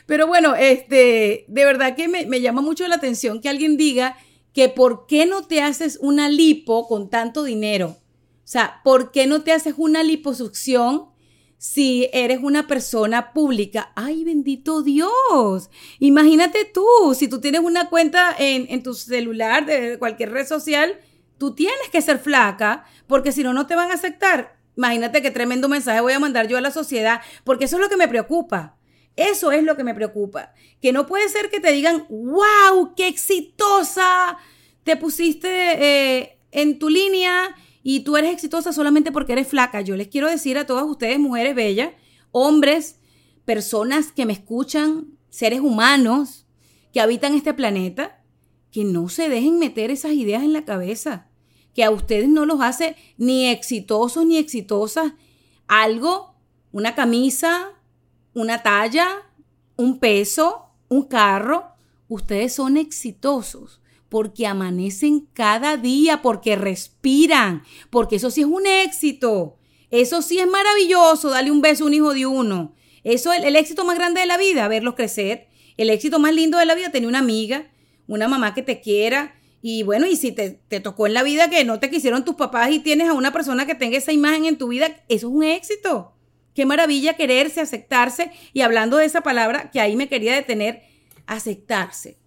Pero 0.07 0.27
bueno, 0.27 0.55
este, 0.57 1.45
de 1.47 1.65
verdad 1.65 1.95
que 1.95 2.09
me, 2.09 2.27
me 2.27 2.41
llama 2.41 2.61
mucho 2.61 2.87
la 2.89 2.97
atención 2.97 3.41
que 3.41 3.49
alguien 3.49 3.77
diga 3.77 4.17
que 4.53 4.69
por 4.69 5.07
qué 5.07 5.25
no 5.25 5.47
te 5.47 5.63
haces 5.63 5.99
una 6.03 6.29
lipo 6.29 6.87
con 6.89 7.09
tanto 7.09 7.45
dinero. 7.45 7.97
O 8.45 8.49
sea, 8.53 8.81
¿por 8.85 9.13
qué 9.13 9.27
no 9.27 9.43
te 9.43 9.53
haces 9.53 9.75
una 9.79 10.03
liposucción 10.03 11.12
si 11.63 12.11
eres 12.13 12.41
una 12.43 12.67
persona 12.67 13.33
pública. 13.33 13.93
¡Ay, 13.95 14.25
bendito 14.25 14.83
Dios! 14.83 15.71
Imagínate 16.01 16.65
tú, 16.65 16.85
si 17.17 17.29
tú 17.29 17.41
tienes 17.41 17.61
una 17.61 17.89
cuenta 17.89 18.35
en, 18.37 18.67
en, 18.69 18.83
tu 18.83 18.95
celular 18.95 19.65
de 19.65 19.97
cualquier 19.97 20.33
red 20.33 20.45
social, 20.45 20.99
tú 21.39 21.55
tienes 21.55 21.89
que 21.93 22.03
ser 22.03 22.19
flaca, 22.19 22.85
porque 23.07 23.31
si 23.31 23.45
no, 23.45 23.53
no 23.53 23.69
te 23.69 23.77
van 23.77 23.93
a 23.93 23.95
aceptar. 23.95 24.57
Imagínate 24.77 25.23
qué 25.23 25.31
tremendo 25.31 25.69
mensaje 25.69 26.01
voy 26.01 26.15
a 26.15 26.19
mandar 26.19 26.49
yo 26.49 26.59
a 26.59 26.61
la 26.61 26.73
sociedad, 26.73 27.21
porque 27.45 27.67
eso 27.67 27.77
es 27.77 27.83
lo 27.83 27.89
que 27.89 27.97
me 27.97 28.09
preocupa. 28.09 28.77
Eso 29.15 29.53
es 29.53 29.63
lo 29.63 29.77
que 29.77 29.85
me 29.85 29.95
preocupa. 29.95 30.55
Que 30.81 30.93
no 30.93 31.07
puede 31.07 31.29
ser 31.29 31.49
que 31.49 31.61
te 31.61 31.71
digan, 31.71 32.07
wow, 32.09 32.93
qué 32.97 33.07
exitosa, 33.07 34.37
te 34.83 34.97
pusiste 34.97 35.49
eh, 35.49 36.41
en 36.51 36.81
tu 36.81 36.89
línea 36.89 37.55
y 37.83 38.01
tú 38.01 38.17
eres 38.17 38.33
exitosa 38.33 38.73
solamente 38.73 39.13
porque 39.13 39.33
eres 39.33 39.49
flaca. 39.49 39.81
Yo 39.81 39.97
les 39.97 40.09
quiero 40.09 40.29
decir 40.29 40.59
a 40.59 40.67
todas 40.67 40.85
ustedes, 40.85 41.19
mujeres 41.19 41.55
bellas, 41.55 41.91
hombres, 42.31 43.01
personas 43.45 44.13
que 44.13 44.27
me 44.27 44.33
escuchan, 44.33 45.19
seres 45.31 45.61
humanos 45.61 46.47
que 46.93 47.01
habitan 47.01 47.35
este 47.35 47.55
planeta, 47.55 48.23
que 48.71 48.85
no 48.85 49.09
se 49.09 49.29
dejen 49.29 49.59
meter 49.59 49.91
esas 49.91 50.13
ideas 50.13 50.43
en 50.43 50.53
la 50.53 50.65
cabeza, 50.65 51.29
que 51.75 51.85
a 51.85 51.91
ustedes 51.91 52.29
no 52.29 52.47
los 52.47 52.61
hace 52.61 52.97
ni 53.17 53.49
exitosos 53.49 54.25
ni 54.27 54.37
exitosas. 54.37 55.13
Algo, 55.67 56.35
una 56.71 56.95
camisa, 56.95 57.71
una 58.35 58.63
talla, 58.63 59.09
un 59.77 59.99
peso, 59.99 60.67
un 60.89 61.05
carro, 61.05 61.73
ustedes 62.09 62.55
son 62.55 62.77
exitosos 62.77 63.82
porque 64.13 64.47
amanecen 64.47 65.27
cada 65.33 65.79
día, 65.79 66.21
porque 66.21 66.55
respiran, 66.55 67.63
porque 67.89 68.17
eso 68.17 68.31
sí 68.31 68.43
es 68.43 68.47
un 68.47 68.67
éxito. 68.67 69.57
Eso 69.91 70.21
sí 70.21 70.39
es 70.39 70.47
maravilloso, 70.47 71.31
darle 71.31 71.51
un 71.51 71.63
beso 71.63 71.85
a 71.85 71.87
un 71.87 71.95
hijo 71.95 72.13
de 72.13 72.27
uno. 72.27 72.75
Eso 73.05 73.33
es 73.33 73.43
el, 73.43 73.57
éxito 73.57 73.87
más 73.87 73.97
grande 73.97 74.21
de 74.21 74.27
la 74.27 74.37
vida, 74.37 74.69
verlos 74.69 74.97
crecer. 74.97 75.49
El 75.79 75.89
éxito 75.89 76.19
más 76.19 76.35
lindo 76.35 76.59
de 76.59 76.67
la 76.67 76.75
vida, 76.75 76.93
tener 76.93 77.09
una 77.09 77.21
amiga, 77.21 77.71
una 78.07 78.29
mamá 78.29 78.53
que 78.53 78.61
te 78.61 78.83
quiera. 78.83 79.35
Y 79.63 79.83
bueno, 79.83 80.07
y 80.07 80.17
si 80.17 80.31
te, 80.31 80.51
te 80.51 80.81
tocó 80.81 81.07
en 81.07 81.15
la 81.15 81.23
vida 81.23 81.49
que 81.49 81.65
no 81.65 81.81
te 81.81 81.89
quisieron 81.89 82.23
tus 82.23 82.35
papás 82.35 82.71
y 82.71 82.81
tienes 82.81 83.09
a 83.09 83.15
una 83.15 83.33
persona 83.33 83.65
que 83.65 83.75
tenga 83.75 83.97
esa 83.97 84.13
imagen 84.13 84.45
en 84.45 84.59
tu 84.59 84.69
vida, 84.69 84.89
eso 85.09 85.29
es 85.29 85.35
un 85.35 85.43
éxito. 85.43 86.13
Qué 86.55 86.67
maravilla 86.67 87.15
quererse, 87.15 87.63
aceptarse. 87.63 88.31
Y 88.53 88.61
hablando 88.61 88.99
de 88.99 89.07
esa 89.07 89.23
palabra 89.23 89.71
que 89.71 89.81
ahí 89.81 89.97
me 89.97 90.11
quería 90.11 90.35
detener, 90.35 90.83
aceptarse. 91.27 92.21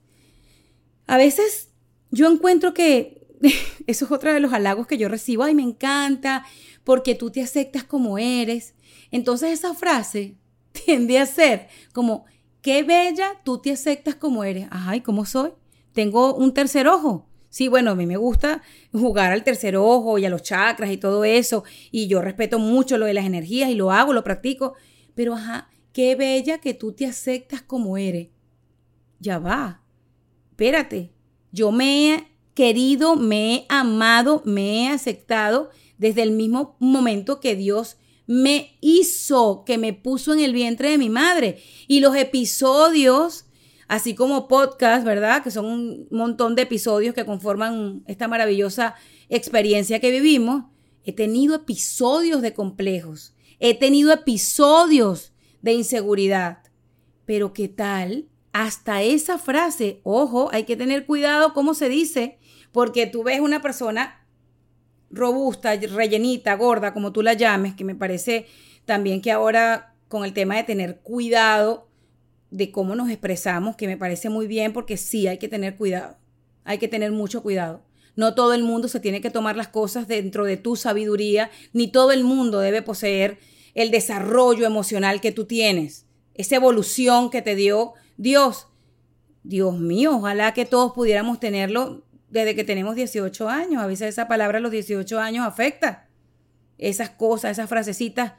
A 1.08 1.18
veces 1.18 1.75
yo 2.16 2.32
encuentro 2.32 2.74
que 2.74 3.28
eso 3.88 4.06
es 4.06 4.12
otro 4.12 4.34
de 4.34 4.40
los 4.40 4.54
halagos 4.54 4.88
que 4.88 4.98
yo 4.98 5.10
recibo. 5.10 5.44
Ay, 5.44 5.54
me 5.54 5.64
encanta 5.64 6.46
porque 6.84 7.14
tú 7.14 7.30
te 7.30 7.42
aceptas 7.42 7.84
como 7.84 8.18
eres. 8.18 8.74
Entonces 9.12 9.52
esa 9.52 9.74
frase 9.74 10.38
tiende 10.86 11.20
a 11.20 11.26
ser 11.26 11.68
como, 11.94 12.26
qué 12.62 12.84
bella, 12.84 13.42
tú 13.44 13.60
te 13.60 13.72
aceptas 13.72 14.16
como 14.16 14.44
eres. 14.44 14.68
Ay, 14.72 15.02
¿cómo 15.02 15.26
soy? 15.26 15.52
Tengo 15.94 16.34
un 16.34 16.54
tercer 16.54 16.88
ojo. 16.88 17.28
Sí, 17.50 17.68
bueno, 17.68 17.92
a 17.92 17.96
mí 17.96 18.06
me 18.06 18.18
gusta 18.18 18.62
jugar 18.92 19.32
al 19.32 19.44
tercer 19.44 19.78
ojo 19.78 20.18
y 20.18 20.26
a 20.26 20.30
los 20.30 20.42
chakras 20.44 20.92
y 20.92 20.98
todo 20.98 21.24
eso. 21.24 21.64
Y 21.92 22.08
yo 22.08 22.22
respeto 22.22 22.60
mucho 22.60 22.98
lo 22.98 23.06
de 23.06 23.14
las 23.14 23.26
energías 23.26 23.70
y 23.70 23.76
lo 23.76 23.92
hago, 23.92 24.14
lo 24.14 24.24
practico. 24.24 24.74
Pero, 25.16 25.36
ajá, 25.36 25.70
qué 25.94 26.16
bella 26.16 26.60
que 26.60 26.74
tú 26.74 26.92
te 26.92 27.06
aceptas 27.06 27.62
como 27.62 27.98
eres. 27.98 28.28
Ya 29.20 29.40
va. 29.40 29.82
Espérate, 30.52 31.15
yo 31.56 31.72
me 31.72 32.14
he 32.14 32.28
querido, 32.54 33.16
me 33.16 33.56
he 33.56 33.66
amado, 33.70 34.42
me 34.46 34.84
he 34.84 34.90
aceptado 34.90 35.70
desde 35.98 36.22
el 36.22 36.32
mismo 36.32 36.76
momento 36.80 37.40
que 37.40 37.56
Dios 37.56 37.96
me 38.28 38.78
hizo, 38.82 39.64
que 39.66 39.78
me 39.78 39.94
puso 39.94 40.34
en 40.34 40.42
el 40.42 40.52
vientre 40.52 40.90
de 40.90 40.98
mi 40.98 41.10
madre. 41.10 41.62
Y 41.88 42.02
los 42.02 42.14
episodios, 42.18 43.46
así 43.88 44.16
como 44.16 44.50
podcast, 44.50 45.06
¿verdad? 45.06 45.44
Que 45.44 45.52
son 45.52 45.66
un 45.66 46.08
montón 46.12 46.56
de 46.56 46.64
episodios 46.64 47.16
que 47.16 47.26
conforman 47.26 48.04
esta 48.06 48.28
maravillosa 48.28 48.96
experiencia 49.30 50.02
que 50.02 50.12
vivimos. 50.12 50.66
He 51.06 51.14
tenido 51.14 51.56
episodios 51.56 52.42
de 52.42 52.54
complejos, 52.54 53.34
he 53.60 53.76
tenido 53.76 54.12
episodios 54.12 55.32
de 55.62 55.72
inseguridad. 55.72 56.60
Pero 57.26 57.54
¿qué 57.54 57.70
tal 57.70 58.28
hasta 58.56 59.04
esa 59.04 59.38
frase, 59.38 60.00
ojo, 60.04 60.48
hay 60.54 60.64
que 60.64 60.78
tener 60.78 61.06
cuidado 61.06 61.54
cómo 61.54 61.74
se 61.74 61.90
dice, 61.90 62.38
porque 62.72 63.06
tú 63.06 63.22
ves 63.22 63.42
una 63.42 63.62
persona 63.62 64.26
robusta, 65.10 65.76
rellenita, 65.76 66.56
gorda, 66.56 66.94
como 66.94 67.12
tú 67.12 67.22
la 67.22 67.34
llames, 67.34 67.76
que 67.76 67.84
me 67.84 67.96
parece 67.96 68.46
también 68.86 69.22
que 69.22 69.34
ahora 69.34 69.94
con 70.08 70.24
el 70.24 70.32
tema 70.32 70.56
de 70.56 70.64
tener 70.64 71.02
cuidado 71.02 71.90
de 72.50 72.72
cómo 72.72 72.96
nos 72.96 73.10
expresamos, 73.10 73.76
que 73.76 73.88
me 73.88 73.98
parece 73.98 74.30
muy 74.30 74.48
bien, 74.48 74.72
porque 74.72 74.96
sí 74.96 75.28
hay 75.28 75.38
que 75.38 75.50
tener 75.50 75.76
cuidado, 75.76 76.16
hay 76.64 76.78
que 76.78 76.88
tener 76.88 77.12
mucho 77.12 77.44
cuidado. 77.44 77.84
No 78.16 78.36
todo 78.36 78.54
el 78.54 78.64
mundo 78.64 78.88
se 78.88 79.02
tiene 79.02 79.20
que 79.20 79.32
tomar 79.32 79.58
las 79.58 79.68
cosas 79.68 80.08
dentro 80.08 80.46
de 80.46 80.56
tu 80.56 80.78
sabiduría, 80.78 81.52
ni 81.74 81.90
todo 81.90 82.14
el 82.14 82.24
mundo 82.24 82.62
debe 82.62 82.82
poseer 82.82 83.38
el 83.74 83.92
desarrollo 83.92 84.66
emocional 84.66 85.20
que 85.20 85.34
tú 85.34 85.44
tienes, 85.44 86.05
esa 86.36 86.56
evolución 86.56 87.30
que 87.30 87.42
te 87.42 87.56
dio 87.56 87.94
Dios. 88.18 88.68
Dios 89.44 89.78
mío, 89.80 90.18
ojalá 90.18 90.54
que 90.54 90.66
todos 90.66 90.94
pudiéramos 90.94 91.40
tenerlo 91.40 92.04
desde 92.30 92.56
que 92.56 92.64
tenemos 92.64 92.96
18 92.96 93.50
años. 93.50 93.82
A 93.82 93.88
veces 93.88 94.10
esa 94.10 94.28
palabra 94.28 94.60
los 94.60 94.72
18 94.72 95.20
años 95.20 95.46
afecta. 95.46 96.08
Esas 96.78 97.10
cosas, 97.10 97.52
esas 97.52 97.70
frasecitas, 97.70 98.34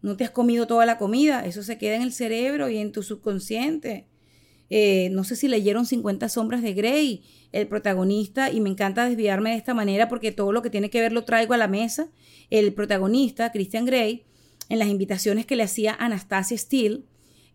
no 0.00 0.16
te 0.16 0.24
has 0.24 0.30
comido 0.30 0.66
toda 0.66 0.86
la 0.86 0.98
comida, 0.98 1.44
eso 1.46 1.62
se 1.62 1.78
queda 1.78 1.94
en 1.94 2.02
el 2.02 2.12
cerebro 2.12 2.68
y 2.68 2.78
en 2.78 2.90
tu 2.90 3.02
subconsciente. 3.02 4.06
Eh, 4.68 5.10
no 5.12 5.22
sé 5.22 5.36
si 5.36 5.48
leyeron 5.48 5.84
50 5.84 6.28
sombras 6.28 6.62
de 6.62 6.72
Grey, 6.72 7.22
el 7.52 7.68
protagonista, 7.68 8.50
y 8.50 8.60
me 8.60 8.70
encanta 8.70 9.04
desviarme 9.06 9.50
de 9.50 9.56
esta 9.56 9.74
manera 9.74 10.08
porque 10.08 10.32
todo 10.32 10.50
lo 10.50 10.62
que 10.62 10.70
tiene 10.70 10.90
que 10.90 11.00
ver 11.00 11.12
lo 11.12 11.24
traigo 11.24 11.54
a 11.54 11.58
la 11.58 11.68
mesa. 11.68 12.08
El 12.50 12.72
protagonista, 12.72 13.52
Christian 13.52 13.84
Grey, 13.84 14.24
en 14.70 14.78
las 14.78 14.88
invitaciones 14.88 15.44
que 15.44 15.56
le 15.56 15.62
hacía 15.62 15.94
Anastasia 15.94 16.56
Steele, 16.56 17.02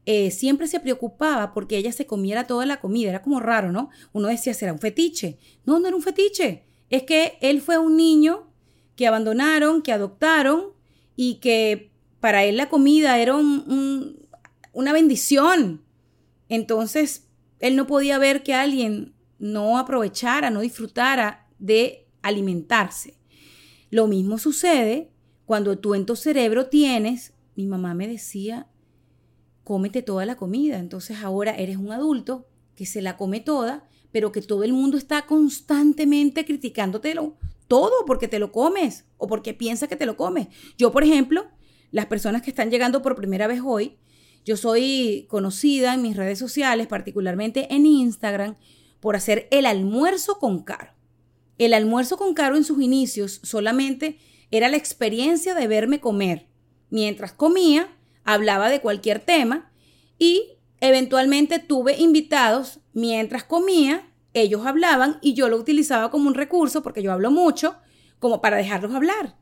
eh, 0.09 0.31
siempre 0.31 0.67
se 0.67 0.79
preocupaba 0.79 1.53
porque 1.53 1.75
ella 1.75 1.91
se 1.91 2.05
comiera 2.05 2.47
toda 2.47 2.65
la 2.65 2.79
comida. 2.79 3.09
Era 3.09 3.21
como 3.21 3.41
raro, 3.41 3.73
¿no? 3.73 3.89
Uno 4.13 4.29
decía, 4.29 4.53
¿será 4.53 4.71
un 4.71 4.79
fetiche? 4.79 5.37
No, 5.65 5.81
no 5.81 5.87
era 5.87 5.97
un 5.97 6.01
fetiche. 6.01 6.63
Es 6.89 7.03
que 7.03 7.37
él 7.41 7.59
fue 7.59 7.77
un 7.77 7.97
niño 7.97 8.47
que 8.95 9.05
abandonaron, 9.05 9.81
que 9.81 9.91
adoptaron 9.91 10.67
y 11.17 11.35
que 11.41 11.91
para 12.21 12.45
él 12.45 12.55
la 12.55 12.69
comida 12.69 13.19
era 13.19 13.35
una 13.35 14.93
bendición. 14.93 15.83
Entonces, 16.47 17.27
él 17.59 17.75
no 17.75 17.85
podía 17.85 18.17
ver 18.17 18.43
que 18.43 18.53
alguien 18.53 19.13
no 19.39 19.77
aprovechara, 19.77 20.49
no 20.51 20.61
disfrutara 20.61 21.49
de 21.59 22.07
alimentarse. 22.21 23.17
Lo 23.89 24.07
mismo 24.07 24.37
sucede 24.37 25.11
cuando 25.45 25.77
tú 25.77 25.95
en 25.95 26.05
tu 26.05 26.15
cerebro 26.15 26.67
tienes, 26.67 27.33
mi 27.57 27.67
mamá 27.67 27.93
me 27.93 28.07
decía, 28.07 28.67
cómete 29.67 30.01
toda 30.01 30.25
la 30.25 30.37
comida. 30.37 30.79
Entonces 30.79 31.17
ahora 31.17 31.51
eres 31.51 31.75
un 31.75 31.91
adulto 31.91 32.47
que 32.73 32.85
se 32.85 33.01
la 33.01 33.17
come 33.17 33.41
toda, 33.41 33.85
pero 34.13 34.31
que 34.31 34.41
todo 34.41 34.63
el 34.63 34.71
mundo 34.71 34.97
está 34.97 35.25
constantemente 35.25 36.45
criticándotelo 36.45 37.35
todo 37.67 37.91
porque 38.05 38.29
te 38.29 38.39
lo 38.39 38.53
comes 38.53 39.03
o 39.17 39.27
porque 39.27 39.53
piensa 39.53 39.89
que 39.89 39.97
te 39.97 40.05
lo 40.05 40.15
comes. 40.15 40.47
Yo, 40.77 40.93
por 40.93 41.03
ejemplo, 41.03 41.47
las 41.91 42.05
personas 42.05 42.43
que 42.43 42.49
están 42.49 42.71
llegando 42.71 43.01
por 43.01 43.17
primera 43.17 43.45
vez 43.45 43.59
hoy, 43.61 43.97
yo 44.45 44.55
soy 44.55 45.25
conocida 45.27 45.93
en 45.95 46.01
mis 46.01 46.15
redes 46.15 46.39
sociales, 46.39 46.87
particularmente 46.87 47.67
en 47.75 47.85
Instagram, 47.85 48.55
por 49.01 49.17
hacer 49.17 49.49
el 49.51 49.65
almuerzo 49.65 50.39
con 50.39 50.63
Caro. 50.63 50.93
El 51.57 51.73
almuerzo 51.73 52.15
con 52.15 52.33
Caro 52.33 52.55
en 52.55 52.63
sus 52.63 52.81
inicios 52.81 53.41
solamente 53.43 54.17
era 54.49 54.69
la 54.69 54.77
experiencia 54.77 55.55
de 55.55 55.67
verme 55.67 55.99
comer. 55.99 56.47
Mientras 56.89 57.33
comía, 57.33 57.96
hablaba 58.27 58.69
de 58.69 58.81
cualquier 58.81 59.19
tema 59.19 59.71
y 60.19 60.59
eventualmente 60.81 61.59
tuve 61.59 61.97
invitados 61.97 62.81
mientras 62.93 63.45
comía, 63.45 64.11
ellos 64.33 64.65
hablaban 64.65 65.17
y 65.21 65.33
yo 65.33 65.47
lo 65.47 65.55
utilizaba 65.55 66.11
como 66.11 66.27
un 66.27 66.35
recurso, 66.35 66.83
porque 66.83 67.01
yo 67.01 67.13
hablo 67.13 67.31
mucho, 67.31 67.77
como 68.19 68.41
para 68.41 68.57
dejarlos 68.57 68.93
hablar. 68.93 69.37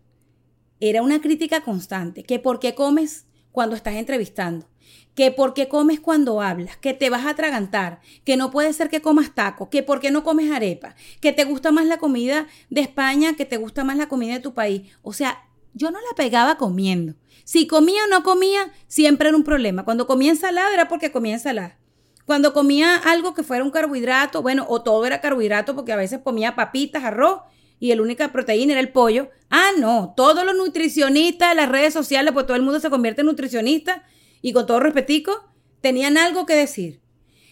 Era 0.79 1.01
una 1.01 1.19
crítica 1.19 1.61
constante, 1.61 2.23
que 2.23 2.37
por 2.37 2.59
qué 2.59 2.75
comes 2.75 3.25
cuando 3.51 3.75
estás 3.75 3.95
entrevistando, 3.95 4.67
que 5.15 5.31
por 5.31 5.55
qué 5.55 5.67
comes 5.67 5.99
cuando 5.99 6.39
hablas, 6.39 6.77
que 6.77 6.93
te 6.93 7.09
vas 7.09 7.25
a 7.25 7.31
atragantar, 7.31 8.01
que 8.23 8.37
no 8.37 8.51
puede 8.51 8.71
ser 8.71 8.89
que 8.89 9.01
comas 9.01 9.33
taco, 9.33 9.71
que 9.71 9.81
por 9.81 9.99
qué 9.99 10.11
no 10.11 10.23
comes 10.23 10.51
arepa, 10.51 10.95
que 11.21 11.33
te 11.33 11.43
gusta 11.43 11.71
más 11.71 11.87
la 11.87 11.97
comida 11.97 12.45
de 12.69 12.81
España, 12.81 13.35
que 13.35 13.45
te 13.45 13.57
gusta 13.57 13.83
más 13.83 13.97
la 13.97 14.09
comida 14.09 14.33
de 14.33 14.41
tu 14.41 14.53
país. 14.53 14.91
O 15.01 15.11
sea, 15.11 15.39
yo 15.75 15.91
no 15.91 15.99
la 15.99 16.15
pegaba 16.15 16.57
comiendo. 16.57 17.13
Si 17.43 17.67
comía 17.67 18.05
o 18.05 18.07
no 18.07 18.23
comía, 18.23 18.71
siempre 18.87 19.27
era 19.27 19.37
un 19.37 19.43
problema. 19.43 19.85
Cuando 19.85 20.07
comía 20.07 20.31
ensalada 20.31 20.73
era 20.73 20.87
porque 20.87 21.11
comía 21.11 21.33
ensalada. 21.33 21.77
Cuando 22.25 22.53
comía 22.53 22.95
algo 22.95 23.35
que 23.35 23.43
fuera 23.43 23.63
un 23.63 23.69
carbohidrato, 23.69 24.41
bueno, 24.41 24.65
o 24.67 24.81
todo 24.81 25.05
era 25.05 25.21
carbohidrato 25.21 25.75
porque 25.75 25.93
a 25.93 25.97
veces 25.97 26.21
comía 26.23 26.55
papitas, 26.55 27.03
arroz 27.03 27.41
y 27.79 27.93
la 27.93 28.01
única 28.01 28.31
proteína 28.31 28.71
era 28.71 28.81
el 28.81 28.91
pollo. 28.91 29.29
Ah, 29.51 29.71
no, 29.77 30.13
todos 30.17 30.43
los 30.43 30.55
nutricionistas 30.55 31.49
de 31.49 31.55
las 31.55 31.69
redes 31.69 31.93
sociales, 31.93 32.33
pues 32.33 32.47
todo 32.47 32.57
el 32.57 32.63
mundo 32.63 32.79
se 32.79 32.89
convierte 32.89 33.21
en 33.21 33.27
nutricionista 33.27 34.03
y 34.41 34.53
con 34.53 34.65
todo 34.65 34.79
respetico, 34.79 35.51
tenían 35.81 36.17
algo 36.17 36.47
que 36.47 36.55
decir. 36.55 37.01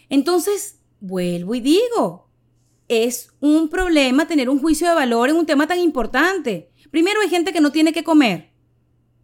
Entonces, 0.09 0.79
vuelvo 0.99 1.53
y 1.53 1.61
digo, 1.61 2.29
es 2.93 3.31
un 3.39 3.69
problema 3.69 4.27
tener 4.27 4.49
un 4.49 4.59
juicio 4.59 4.87
de 4.87 4.95
valor 4.95 5.29
en 5.29 5.35
un 5.35 5.45
tema 5.45 5.67
tan 5.67 5.79
importante. 5.79 6.71
Primero 6.91 7.21
hay 7.21 7.29
gente 7.29 7.53
que 7.53 7.61
no 7.61 7.71
tiene 7.71 7.93
que 7.93 8.03
comer 8.03 8.51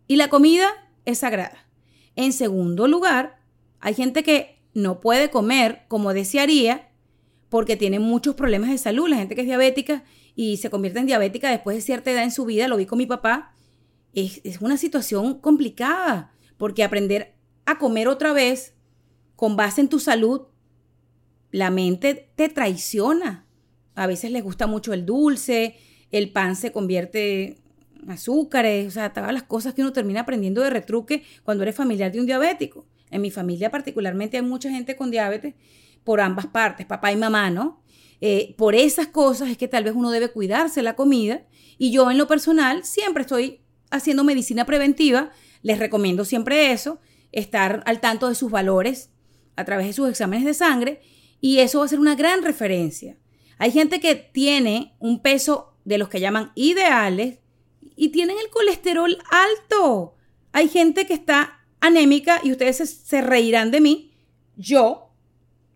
y 0.08 0.16
la 0.16 0.30
comida 0.30 0.68
es 1.06 1.20
sagrada. 1.20 1.70
En 2.16 2.34
segundo 2.34 2.88
lugar, 2.88 3.40
hay 3.80 3.94
gente 3.94 4.24
que 4.24 4.60
no 4.74 5.00
puede 5.00 5.30
comer 5.30 5.84
como 5.88 6.14
desearía 6.14 6.92
porque 7.50 7.76
tiene 7.76 8.00
muchos 8.00 8.36
problemas 8.36 8.70
de 8.70 8.78
salud. 8.78 9.08
La 9.08 9.18
gente 9.18 9.36
que 9.36 9.42
es 9.42 9.48
diabética 9.48 10.04
y 10.36 10.58
se 10.58 10.70
convierte 10.70 11.00
en 11.00 11.06
diabética 11.06 11.50
después 11.50 11.76
de 11.78 11.82
cierta 11.82 12.12
edad 12.12 12.24
en 12.24 12.32
su 12.32 12.46
vida, 12.46 12.68
lo 12.68 12.78
vi 12.78 12.86
con 12.86 12.98
mi 12.98 13.06
papá, 13.06 13.54
es, 14.14 14.42
es 14.44 14.62
una 14.62 14.78
situación 14.78 15.40
complicada 15.40 16.32
porque 16.58 16.84
aprender 16.84 17.36
a 17.66 17.78
comer 17.78 18.08
otra 18.08 18.34
vez 18.34 18.74
con 19.36 19.56
base 19.56 19.82
en 19.82 19.90
tu 19.90 20.00
salud, 20.00 20.48
la 21.52 21.72
mente 21.72 22.32
te 22.36 22.50
traiciona. 22.50 23.46
A 24.00 24.08
veces 24.08 24.32
les 24.32 24.42
gusta 24.42 24.66
mucho 24.66 24.94
el 24.94 25.06
dulce, 25.06 25.76
el 26.10 26.32
pan 26.32 26.56
se 26.56 26.72
convierte 26.72 27.58
en 28.02 28.12
azúcares, 28.12 28.88
o 28.88 28.92
sea, 28.92 29.12
todas 29.12 29.34
las 29.34 29.44
cosas 29.44 29.74
que 29.74 29.82
uno 29.82 29.92
termina 29.92 30.22
aprendiendo 30.22 30.62
de 30.62 30.70
retruque 30.70 31.24
cuando 31.44 31.64
eres 31.64 31.76
familiar 31.76 32.10
de 32.10 32.22
un 32.22 32.26
diabético. 32.26 32.88
En 33.12 33.22
mi 33.22 33.30
familia 33.30 33.70
particularmente 33.70 34.38
hay 34.38 34.44
mucha 34.44 34.70
gente 34.70 34.96
con 34.96 35.12
diabetes 35.12 35.56
por 36.06 36.22
ambas 36.22 36.48
partes, 36.48 36.86
papá 36.86 37.12
y 37.12 37.18
mamá, 37.18 37.50
¿no? 37.50 37.84
Eh, 38.22 38.56
por 38.58 38.74
esas 38.74 39.08
cosas 39.08 39.50
es 39.50 39.58
que 39.58 39.68
tal 39.68 39.84
vez 39.84 39.94
uno 39.94 40.12
debe 40.12 40.32
cuidarse 40.32 40.82
la 40.82 40.96
comida 40.96 41.46
y 41.78 41.92
yo 41.92 42.10
en 42.10 42.18
lo 42.18 42.26
personal 42.26 42.86
siempre 42.86 43.24
estoy 43.24 43.60
haciendo 43.92 44.24
medicina 44.24 44.66
preventiva, 44.66 45.32
les 45.62 45.78
recomiendo 45.78 46.24
siempre 46.24 46.72
eso, 46.72 47.02
estar 47.34 47.84
al 47.86 48.00
tanto 48.00 48.30
de 48.30 48.36
sus 48.36 48.50
valores 48.50 49.12
a 49.58 49.66
través 49.66 49.88
de 49.88 49.94
sus 49.94 50.10
exámenes 50.10 50.46
de 50.46 50.54
sangre 50.54 51.02
y 51.42 51.60
eso 51.60 51.80
va 51.80 51.86
a 51.86 51.90
ser 51.90 52.00
una 52.00 52.16
gran 52.16 52.44
referencia. 52.44 53.18
Hay 53.60 53.72
gente 53.72 54.00
que 54.00 54.16
tiene 54.16 54.96
un 55.00 55.22
peso 55.22 55.74
de 55.84 55.98
los 55.98 56.10
que 56.10 56.20
llaman 56.20 56.52
ideales 56.56 57.40
y 57.96 58.10
tienen 58.10 58.38
el 58.38 58.50
colesterol 58.50 59.18
alto. 59.30 60.16
Hay 60.54 60.70
gente 60.70 61.06
que 61.06 61.14
está 61.14 61.60
anémica 61.82 62.40
y 62.44 62.52
ustedes 62.52 62.78
se, 62.78 63.22
reirán 63.22 63.70
de 63.70 63.82
mí. 63.82 64.14
Yo, 64.56 65.12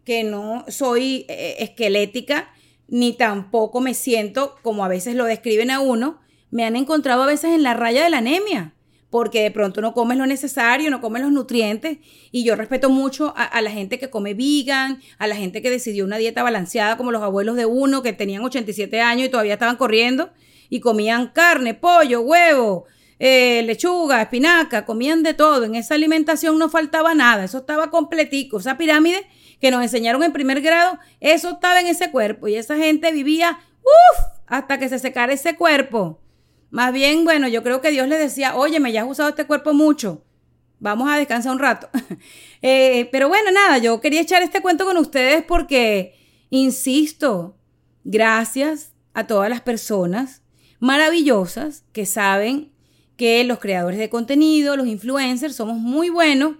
que 0.05 0.23
no 0.23 0.65
soy 0.69 1.25
eh, 1.27 1.57
esquelética, 1.59 2.53
ni 2.87 3.13
tampoco 3.13 3.81
me 3.81 3.93
siento 3.93 4.55
como 4.63 4.83
a 4.85 4.89
veces 4.89 5.15
lo 5.15 5.25
describen 5.25 5.69
a 5.69 5.81
uno, 5.81 6.21
me 6.51 6.65
han 6.65 6.75
encontrado 6.75 7.23
a 7.23 7.27
veces 7.27 7.51
en 7.51 7.63
la 7.63 7.73
raya 7.73 8.03
de 8.03 8.09
la 8.09 8.19
anemia 8.19 8.72
porque 9.13 9.43
de 9.43 9.51
pronto 9.51 9.79
no 9.79 9.93
comes 9.93 10.17
lo 10.17 10.25
necesario, 10.25 10.89
no 10.89 10.99
comes 10.99 11.21
los 11.21 11.31
nutrientes. 11.31 11.99
Y 12.31 12.43
yo 12.43 12.55
respeto 12.55 12.89
mucho 12.89 13.31
a, 13.37 13.61
la 13.61 13.69
gente 13.69 13.99
que 13.99 14.09
come 14.09 14.33
vegan, 14.33 15.03
a 15.19 15.27
la 15.27 15.35
gente 15.35 15.61
que 15.61 15.69
decidió 15.69 16.03
una 16.03 16.17
dieta 16.17 16.41
balanceada, 16.41 16.97
como 16.97 17.11
los 17.11 17.21
abuelos 17.21 17.55
de 17.55 17.67
uno 17.67 18.01
que 18.01 18.13
tenían 18.13 18.43
87 18.43 19.01
años 19.01 19.27
y 19.27 19.29
todavía 19.29 19.53
estaban 19.53 19.75
corriendo 19.75 20.31
y 20.67 20.79
comían 20.79 21.27
carne, 21.27 21.75
pollo, 21.75 22.21
huevo, 22.21 22.85
eh, 23.19 23.61
lechuga, 23.67 24.19
espinaca, 24.19 24.83
comían 24.83 25.21
de 25.21 25.35
todo. 25.35 25.63
En 25.65 25.75
esa 25.75 25.93
alimentación 25.93 26.57
no 26.57 26.67
faltaba 26.67 27.13
nada, 27.13 27.43
eso 27.43 27.59
estaba 27.59 27.91
completico. 27.91 28.57
Esa 28.57 28.79
pirámide 28.79 29.27
que 29.61 29.69
nos 29.69 29.83
enseñaron 29.83 30.23
en 30.23 30.33
primer 30.33 30.59
grado, 30.59 30.97
eso 31.19 31.51
estaba 31.51 31.79
en 31.79 31.85
ese 31.85 32.09
cuerpo 32.09 32.47
y 32.47 32.55
esa 32.55 32.77
gente 32.77 33.11
vivía, 33.11 33.59
uff, 33.83 34.23
hasta 34.47 34.79
que 34.79 34.89
se 34.89 34.97
secara 34.97 35.33
ese 35.33 35.55
cuerpo. 35.55 36.22
Más 36.73 36.91
bien, 36.91 37.23
bueno, 37.23 37.47
yo 37.47 37.61
creo 37.61 37.81
que 37.81 37.91
Dios 37.91 38.07
le 38.07 38.17
decía, 38.17 38.55
oye, 38.55 38.79
me 38.79 38.91
ya 38.91 39.03
has 39.03 39.07
usado 39.07 39.29
este 39.29 39.45
cuerpo 39.45 39.75
mucho, 39.75 40.25
vamos 40.79 41.07
a 41.07 41.17
descansar 41.17 41.51
un 41.51 41.59
rato. 41.59 41.87
Eh, 42.65 43.09
pero 43.11 43.27
bueno, 43.27 43.51
nada, 43.51 43.77
yo 43.77 43.99
quería 43.99 44.21
echar 44.21 44.41
este 44.41 44.61
cuento 44.61 44.85
con 44.85 44.95
ustedes 44.95 45.43
porque, 45.43 46.15
insisto, 46.49 47.57
gracias 48.05 48.93
a 49.13 49.27
todas 49.27 49.49
las 49.49 49.59
personas 49.59 50.43
maravillosas 50.79 51.83
que 51.91 52.05
saben 52.05 52.71
que 53.17 53.43
los 53.43 53.59
creadores 53.59 53.99
de 53.99 54.09
contenido, 54.09 54.77
los 54.77 54.87
influencers, 54.87 55.57
somos 55.57 55.77
muy 55.77 56.07
buenos 56.07 56.55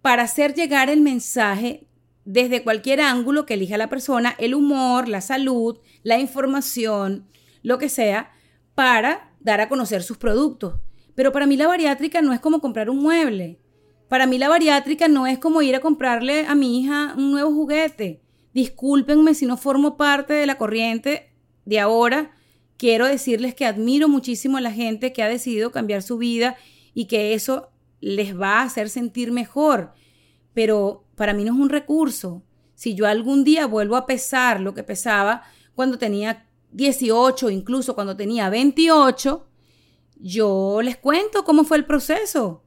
para 0.00 0.22
hacer 0.22 0.54
llegar 0.54 0.90
el 0.90 1.00
mensaje 1.00 1.88
desde 2.24 2.62
cualquier 2.62 3.00
ángulo 3.00 3.46
que 3.46 3.54
elija 3.54 3.76
la 3.76 3.90
persona, 3.90 4.36
el 4.38 4.54
humor, 4.54 5.08
la 5.08 5.20
salud, 5.20 5.80
la 6.04 6.20
información, 6.20 7.26
lo 7.62 7.78
que 7.78 7.88
sea, 7.88 8.30
para 8.76 9.27
dar 9.40 9.60
a 9.60 9.68
conocer 9.68 10.02
sus 10.02 10.16
productos. 10.16 10.80
Pero 11.14 11.32
para 11.32 11.46
mí 11.46 11.56
la 11.56 11.66
bariátrica 11.66 12.22
no 12.22 12.32
es 12.32 12.40
como 12.40 12.60
comprar 12.60 12.90
un 12.90 12.98
mueble. 12.98 13.60
Para 14.08 14.26
mí 14.26 14.38
la 14.38 14.48
bariátrica 14.48 15.08
no 15.08 15.26
es 15.26 15.38
como 15.38 15.62
ir 15.62 15.74
a 15.76 15.80
comprarle 15.80 16.46
a 16.46 16.54
mi 16.54 16.80
hija 16.80 17.14
un 17.16 17.30
nuevo 17.30 17.52
juguete. 17.52 18.22
Discúlpenme 18.54 19.34
si 19.34 19.46
no 19.46 19.56
formo 19.56 19.96
parte 19.96 20.32
de 20.32 20.46
la 20.46 20.56
corriente 20.58 21.32
de 21.64 21.80
ahora 21.80 22.30
quiero 22.78 23.06
decirles 23.06 23.54
que 23.54 23.66
admiro 23.66 24.08
muchísimo 24.08 24.56
a 24.56 24.62
la 24.62 24.72
gente 24.72 25.12
que 25.12 25.22
ha 25.22 25.28
decidido 25.28 25.70
cambiar 25.70 26.02
su 26.02 26.16
vida 26.16 26.56
y 26.94 27.04
que 27.04 27.34
eso 27.34 27.68
les 28.00 28.38
va 28.40 28.60
a 28.60 28.62
hacer 28.62 28.88
sentir 28.88 29.32
mejor. 29.32 29.92
Pero 30.54 31.04
para 31.14 31.34
mí 31.34 31.44
no 31.44 31.52
es 31.52 31.60
un 31.60 31.68
recurso. 31.68 32.42
Si 32.74 32.94
yo 32.94 33.06
algún 33.06 33.44
día 33.44 33.66
vuelvo 33.66 33.96
a 33.96 34.06
pesar 34.06 34.60
lo 34.60 34.72
que 34.72 34.84
pesaba 34.84 35.42
cuando 35.74 35.98
tenía 35.98 36.47
18, 36.72 37.50
incluso 37.50 37.94
cuando 37.94 38.16
tenía 38.16 38.50
28, 38.50 39.48
yo 40.20 40.80
les 40.82 40.96
cuento 40.96 41.44
cómo 41.44 41.64
fue 41.64 41.76
el 41.76 41.84
proceso. 41.84 42.62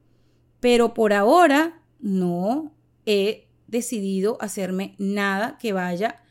Pero 0.60 0.94
por 0.94 1.12
ahora 1.12 1.82
no 1.98 2.74
he 3.06 3.48
decidido 3.66 4.38
hacerme 4.40 4.94
nada 4.98 5.58
que 5.58 5.72
vaya 5.72 6.22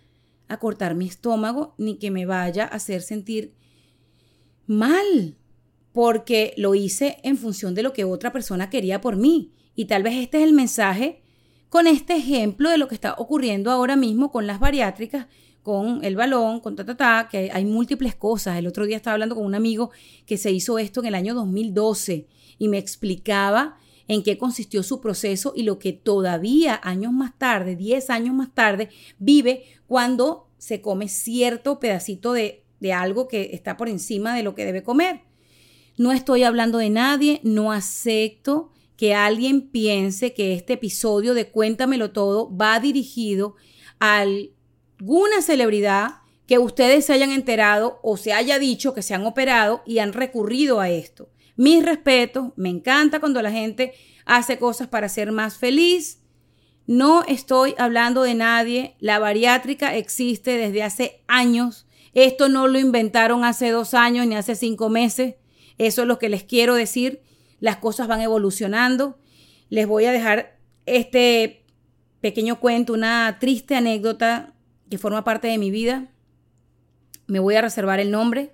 a 0.48 0.58
cortar 0.58 0.96
mi 0.96 1.08
estómago 1.08 1.76
ni 1.78 1.98
que 1.98 2.12
me 2.12 2.26
vaya 2.26 2.64
a 2.64 2.76
hacer 2.76 3.02
sentir 3.02 3.56
mal, 4.68 5.38
porque 5.92 6.54
lo 6.58 6.76
hice 6.76 7.18
en 7.24 7.38
función 7.38 7.76
de 7.76 7.84
lo 7.84 7.94
que 7.94 8.04
otra 8.04 8.32
persona 8.32 8.70
quería 8.70 9.02
por 9.02 9.16
mí. 9.16 9.54
Y 9.76 9.86
tal 9.86 10.04
vez 10.04 10.16
este 10.16 10.38
es 10.38 10.44
el 10.44 10.54
mensaje 10.54 11.24
con 11.70 11.88
este 11.88 12.16
ejemplo 12.16 12.70
de 12.70 12.78
lo 12.78 12.88
que 12.88 12.96
está 12.96 13.16
ocurriendo 13.18 13.72
ahora 13.72 13.96
mismo 13.96 14.32
con 14.32 14.46
las 14.46 14.60
bariátricas, 14.60 15.28
con 15.64 16.04
el 16.04 16.16
balón, 16.16 16.60
con 16.60 16.76
ta, 16.76 16.86
ta, 16.86 16.98
ta, 16.98 17.28
que 17.30 17.52
hay 17.52 17.66
múltiples 17.66 18.16
cosas. 18.16 18.58
El 18.58 18.68
otro 18.68 18.86
día 18.86 18.98
estaba 18.98 19.14
hablando 19.14 19.36
con 19.36 19.46
un 19.46 19.56
amigo 19.56 19.92
que 20.26 20.38
se 20.38 20.52
hizo 20.52 20.80
esto 20.80 21.02
en 21.02 21.08
el 21.08 21.16
año 21.16 21.34
2012 21.36 22.28
y 22.58 22.68
me 22.68 22.78
explicaba 22.78 23.78
en 24.08 24.24
qué 24.24 24.38
consistió 24.38 24.84
su 24.84 25.00
proceso 25.00 25.54
y 25.56 25.64
lo 25.64 25.80
que 25.80 25.94
todavía 25.94 26.80
años 26.84 27.14
más 27.14 27.38
tarde, 27.38 27.76
10 27.76 28.10
años 28.10 28.36
más 28.36 28.54
tarde, 28.54 28.90
vive 29.20 29.64
cuando 29.88 30.48
se 30.58 30.82
come 30.82 31.08
cierto 31.08 31.80
pedacito 31.80 32.34
de, 32.34 32.64
de 32.80 32.94
algo 32.94 33.28
que 33.28 33.52
está 33.54 33.78
por 33.78 33.88
encima 33.88 34.36
de 34.36 34.44
lo 34.44 34.56
que 34.56 34.66
debe 34.66 34.84
comer. 34.84 35.22
No 35.98 36.12
estoy 36.12 36.44
hablando 36.44 36.78
de 36.78 36.90
nadie, 36.90 37.40
no 37.44 37.72
acepto 37.72 38.72
que 38.98 39.14
alguien 39.16 39.70
piense 39.70 40.34
que 40.34 40.54
este 40.54 40.74
episodio 40.74 41.34
de 41.34 41.50
Cuéntamelo 41.50 42.12
Todo 42.12 42.56
va 42.56 42.80
dirigido 42.80 43.56
a 44.00 44.26
alguna 45.02 45.42
celebridad 45.42 46.20
que 46.46 46.60
ustedes 46.60 47.06
se 47.06 47.14
hayan 47.14 47.32
enterado 47.32 48.00
o 48.04 48.18
se 48.18 48.34
haya 48.34 48.60
dicho 48.60 48.94
que 48.94 49.02
se 49.02 49.16
han 49.16 49.26
operado 49.26 49.82
y 49.84 49.98
han 49.98 50.14
recurrido 50.14 50.80
a 50.80 50.92
esto. 50.92 51.32
Mis 51.56 51.84
respetos, 51.84 52.50
me 52.56 52.70
encanta 52.70 53.20
cuando 53.20 53.42
la 53.42 53.52
gente 53.52 53.94
hace 54.26 54.60
cosas 54.60 54.90
para 54.90 55.10
ser 55.10 55.32
más 55.32 55.58
feliz. 55.58 56.22
No 56.86 57.24
estoy 57.24 57.74
hablando 57.80 58.22
de 58.22 58.36
nadie, 58.36 58.96
la 59.00 59.18
bariátrica 59.18 59.96
existe 59.96 60.56
desde 60.56 60.84
hace 60.84 61.24
años. 61.28 61.88
Esto 62.14 62.48
no 62.48 62.68
lo 62.68 62.78
inventaron 62.78 63.44
hace 63.44 63.72
dos 63.72 63.96
años 63.96 64.28
ni 64.28 64.36
hace 64.36 64.54
cinco 64.54 64.90
meses. 64.90 65.34
Eso 65.80 66.04
es 66.04 66.08
lo 66.08 66.20
que 66.20 66.30
les 66.30 66.44
quiero 66.44 66.76
decir. 66.76 67.24
Las 67.60 67.78
cosas 67.78 68.08
van 68.08 68.22
evolucionando. 68.22 69.18
Les 69.70 69.88
voy 69.88 70.06
a 70.06 70.12
dejar 70.12 70.60
este 70.86 71.66
pequeño 72.20 72.60
cuento, 72.60 72.94
una 72.94 73.38
triste 73.40 73.76
anécdota 73.76 74.51
que 74.92 74.98
forma 74.98 75.24
parte 75.24 75.48
de 75.48 75.58
mi 75.58 75.72
vida. 75.72 76.10
Me 77.26 77.40
voy 77.40 77.56
a 77.56 77.62
reservar 77.62 78.02
el 78.02 78.12
nombre. 78.12 78.54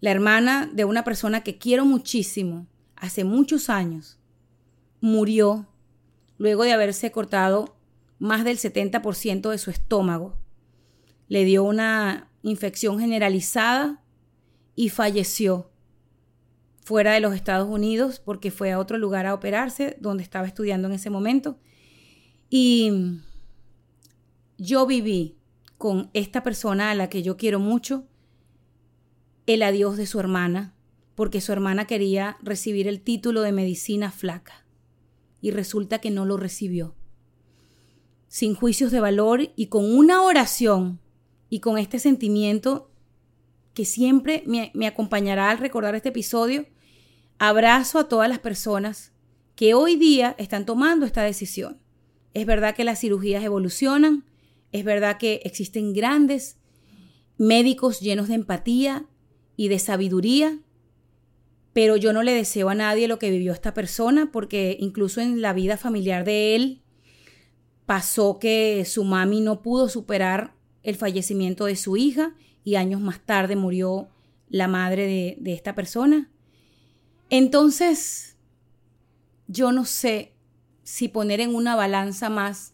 La 0.00 0.12
hermana 0.12 0.70
de 0.72 0.84
una 0.84 1.02
persona 1.02 1.42
que 1.42 1.58
quiero 1.58 1.84
muchísimo, 1.84 2.68
hace 2.94 3.24
muchos 3.24 3.68
años, 3.68 4.20
murió 5.00 5.66
luego 6.38 6.62
de 6.62 6.72
haberse 6.72 7.10
cortado 7.10 7.76
más 8.20 8.44
del 8.44 8.58
70% 8.58 9.50
de 9.50 9.58
su 9.58 9.72
estómago. 9.72 10.36
Le 11.26 11.44
dio 11.44 11.64
una 11.64 12.30
infección 12.42 13.00
generalizada 13.00 14.04
y 14.76 14.88
falleció 14.88 15.68
fuera 16.84 17.12
de 17.12 17.20
los 17.20 17.34
Estados 17.34 17.68
Unidos 17.68 18.20
porque 18.24 18.52
fue 18.52 18.70
a 18.70 18.78
otro 18.78 18.98
lugar 18.98 19.26
a 19.26 19.34
operarse 19.34 19.96
donde 19.98 20.22
estaba 20.22 20.46
estudiando 20.46 20.86
en 20.86 20.94
ese 20.94 21.10
momento. 21.10 21.58
Y 22.50 23.18
yo 24.58 24.86
viví 24.86 25.41
con 25.82 26.10
esta 26.14 26.44
persona 26.44 26.92
a 26.92 26.94
la 26.94 27.08
que 27.08 27.24
yo 27.24 27.36
quiero 27.36 27.58
mucho 27.58 28.06
el 29.46 29.64
adiós 29.64 29.96
de 29.96 30.06
su 30.06 30.20
hermana 30.20 30.76
porque 31.16 31.40
su 31.40 31.50
hermana 31.50 31.88
quería 31.88 32.36
recibir 32.40 32.86
el 32.86 33.00
título 33.00 33.40
de 33.42 33.50
medicina 33.50 34.12
flaca 34.12 34.64
y 35.40 35.50
resulta 35.50 35.98
que 35.98 36.12
no 36.12 36.24
lo 36.24 36.36
recibió. 36.36 36.94
Sin 38.28 38.54
juicios 38.54 38.92
de 38.92 39.00
valor 39.00 39.50
y 39.56 39.66
con 39.66 39.92
una 39.92 40.22
oración 40.22 41.00
y 41.50 41.58
con 41.58 41.78
este 41.78 41.98
sentimiento 41.98 42.92
que 43.74 43.84
siempre 43.84 44.44
me, 44.46 44.86
acompañará 44.86 45.50
al 45.50 45.58
recordar 45.58 45.96
este 45.96 46.10
episodio, 46.10 46.68
abrazo 47.40 47.98
a 47.98 48.08
todas 48.08 48.28
las 48.28 48.38
personas 48.38 49.10
que 49.56 49.74
hoy 49.74 49.96
día 49.96 50.36
están 50.38 50.64
tomando 50.64 51.06
esta 51.06 51.24
decisión. 51.24 51.80
Es 52.34 52.46
verdad 52.46 52.76
que 52.76 52.84
las 52.84 53.00
cirugías 53.00 53.42
evolucionan, 53.42 54.24
es 54.72 54.84
verdad 54.84 55.18
que 55.18 55.40
existen 55.44 55.92
grandes 55.92 56.56
médicos 57.38 58.00
llenos 58.00 58.28
de 58.28 58.34
empatía 58.34 59.06
y 59.56 59.68
de 59.68 59.78
sabiduría, 59.78 60.58
pero 61.72 61.96
yo 61.96 62.12
no 62.12 62.22
le 62.22 62.32
deseo 62.32 62.68
a 62.68 62.74
nadie 62.74 63.08
lo 63.08 63.18
que 63.18 63.30
vivió 63.30 63.52
esta 63.52 63.74
persona 63.74 64.30
porque 64.32 64.76
incluso 64.80 65.20
en 65.20 65.40
la 65.40 65.52
vida 65.52 65.76
familiar 65.76 66.24
de 66.24 66.54
él 66.54 66.82
pasó 67.86 68.38
que 68.38 68.84
su 68.86 69.04
mami 69.04 69.40
no 69.40 69.62
pudo 69.62 69.88
superar 69.88 70.54
el 70.82 70.96
fallecimiento 70.96 71.66
de 71.66 71.76
su 71.76 71.96
hija 71.96 72.34
y 72.64 72.76
años 72.76 73.00
más 73.00 73.20
tarde 73.20 73.56
murió 73.56 74.08
la 74.48 74.68
madre 74.68 75.06
de, 75.06 75.36
de 75.40 75.52
esta 75.54 75.74
persona. 75.74 76.30
Entonces, 77.30 78.36
yo 79.46 79.72
no 79.72 79.84
sé 79.84 80.32
si 80.82 81.08
poner 81.08 81.40
en 81.40 81.54
una 81.54 81.74
balanza 81.74 82.28
más 82.28 82.71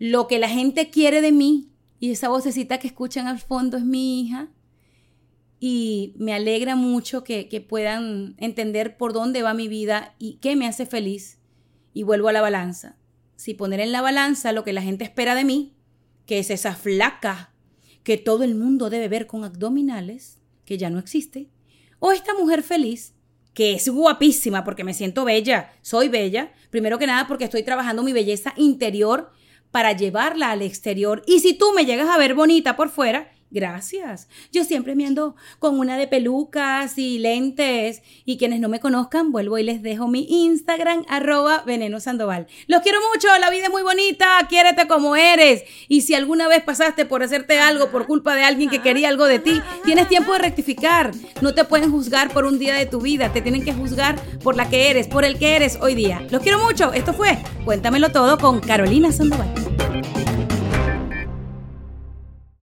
lo 0.00 0.26
que 0.26 0.38
la 0.38 0.48
gente 0.48 0.88
quiere 0.88 1.20
de 1.20 1.30
mí 1.30 1.68
y 2.00 2.10
esa 2.10 2.30
vocecita 2.30 2.78
que 2.78 2.88
escuchan 2.88 3.28
al 3.28 3.38
fondo 3.38 3.76
es 3.76 3.84
mi 3.84 4.22
hija 4.22 4.48
y 5.60 6.14
me 6.16 6.32
alegra 6.32 6.74
mucho 6.74 7.22
que, 7.22 7.50
que, 7.50 7.60
puedan 7.60 8.34
entender 8.38 8.96
por 8.96 9.12
dónde 9.12 9.42
va 9.42 9.52
mi 9.52 9.68
vida 9.68 10.14
y 10.18 10.38
qué 10.38 10.56
me 10.56 10.66
hace 10.66 10.86
feliz. 10.86 11.38
Y 11.92 12.02
vuelvo 12.02 12.28
a 12.28 12.32
la 12.32 12.40
balanza. 12.40 12.96
Si 13.36 13.52
poner 13.52 13.80
en 13.80 13.92
la 13.92 14.00
balanza 14.00 14.52
lo 14.52 14.64
que 14.64 14.72
la 14.72 14.80
gente 14.80 15.04
espera 15.04 15.34
de 15.34 15.44
mí, 15.44 15.74
que 16.24 16.38
es 16.38 16.48
esa 16.48 16.74
flaca 16.74 17.52
que 18.02 18.16
todo 18.16 18.42
el 18.42 18.54
mundo 18.54 18.88
debe 18.88 19.08
ver 19.08 19.26
con 19.26 19.44
abdominales, 19.44 20.40
que 20.64 20.78
ya 20.78 20.88
no 20.88 20.98
existe, 20.98 21.50
o 21.98 22.12
esta 22.12 22.32
mujer 22.32 22.62
feliz, 22.62 23.12
que 23.52 23.74
es 23.74 23.86
guapísima 23.90 24.64
porque 24.64 24.84
me 24.84 24.94
siento 24.94 25.26
bella, 25.26 25.72
soy 25.82 26.08
bella, 26.08 26.54
primero 26.70 26.98
que 26.98 27.06
nada 27.06 27.28
porque 27.28 27.44
estoy 27.44 27.64
trabajando 27.64 28.02
mi 28.02 28.14
belleza 28.14 28.54
interior 28.56 29.30
para 29.70 29.92
llevarla 29.92 30.50
al 30.50 30.62
exterior. 30.62 31.22
Y 31.26 31.40
si 31.40 31.54
tú 31.54 31.72
me 31.72 31.84
llegas 31.84 32.08
a 32.08 32.18
ver 32.18 32.34
bonita 32.34 32.76
por 32.76 32.90
fuera, 32.90 33.30
Gracias. 33.50 34.28
Yo 34.52 34.64
siempre 34.64 34.94
me 34.94 35.06
ando 35.06 35.34
con 35.58 35.78
una 35.78 35.96
de 35.96 36.06
pelucas 36.06 36.98
y 36.98 37.18
lentes. 37.18 38.02
Y 38.24 38.38
quienes 38.38 38.60
no 38.60 38.68
me 38.68 38.80
conozcan, 38.80 39.32
vuelvo 39.32 39.58
y 39.58 39.62
les 39.62 39.82
dejo 39.82 40.08
mi 40.08 40.26
Instagram, 40.28 41.04
arroba 41.08 41.62
veneno 41.66 42.00
sandoval. 42.00 42.46
Los 42.66 42.82
quiero 42.82 42.98
mucho, 43.12 43.28
la 43.40 43.50
vida 43.50 43.64
es 43.64 43.70
muy 43.70 43.82
bonita, 43.82 44.26
quiérete 44.48 44.86
como 44.86 45.16
eres. 45.16 45.64
Y 45.88 46.02
si 46.02 46.14
alguna 46.14 46.48
vez 46.48 46.62
pasaste 46.62 47.06
por 47.06 47.22
hacerte 47.22 47.58
algo 47.58 47.90
por 47.90 48.06
culpa 48.06 48.34
de 48.34 48.44
alguien 48.44 48.70
que 48.70 48.82
quería 48.82 49.08
algo 49.08 49.26
de 49.26 49.38
ti, 49.38 49.60
tienes 49.84 50.08
tiempo 50.08 50.32
de 50.32 50.38
rectificar. 50.38 51.10
No 51.40 51.54
te 51.54 51.64
pueden 51.64 51.90
juzgar 51.90 52.32
por 52.32 52.44
un 52.44 52.58
día 52.58 52.74
de 52.74 52.86
tu 52.86 53.00
vida, 53.00 53.32
te 53.32 53.42
tienen 53.42 53.64
que 53.64 53.72
juzgar 53.72 54.16
por 54.42 54.56
la 54.56 54.68
que 54.68 54.90
eres, 54.90 55.08
por 55.08 55.24
el 55.24 55.38
que 55.38 55.56
eres 55.56 55.78
hoy 55.80 55.94
día. 55.94 56.24
Los 56.30 56.42
quiero 56.42 56.58
mucho, 56.58 56.92
esto 56.92 57.12
fue 57.12 57.38
Cuéntamelo 57.64 58.10
todo 58.10 58.38
con 58.38 58.60
Carolina 58.60 59.12
Sandoval. 59.12 59.52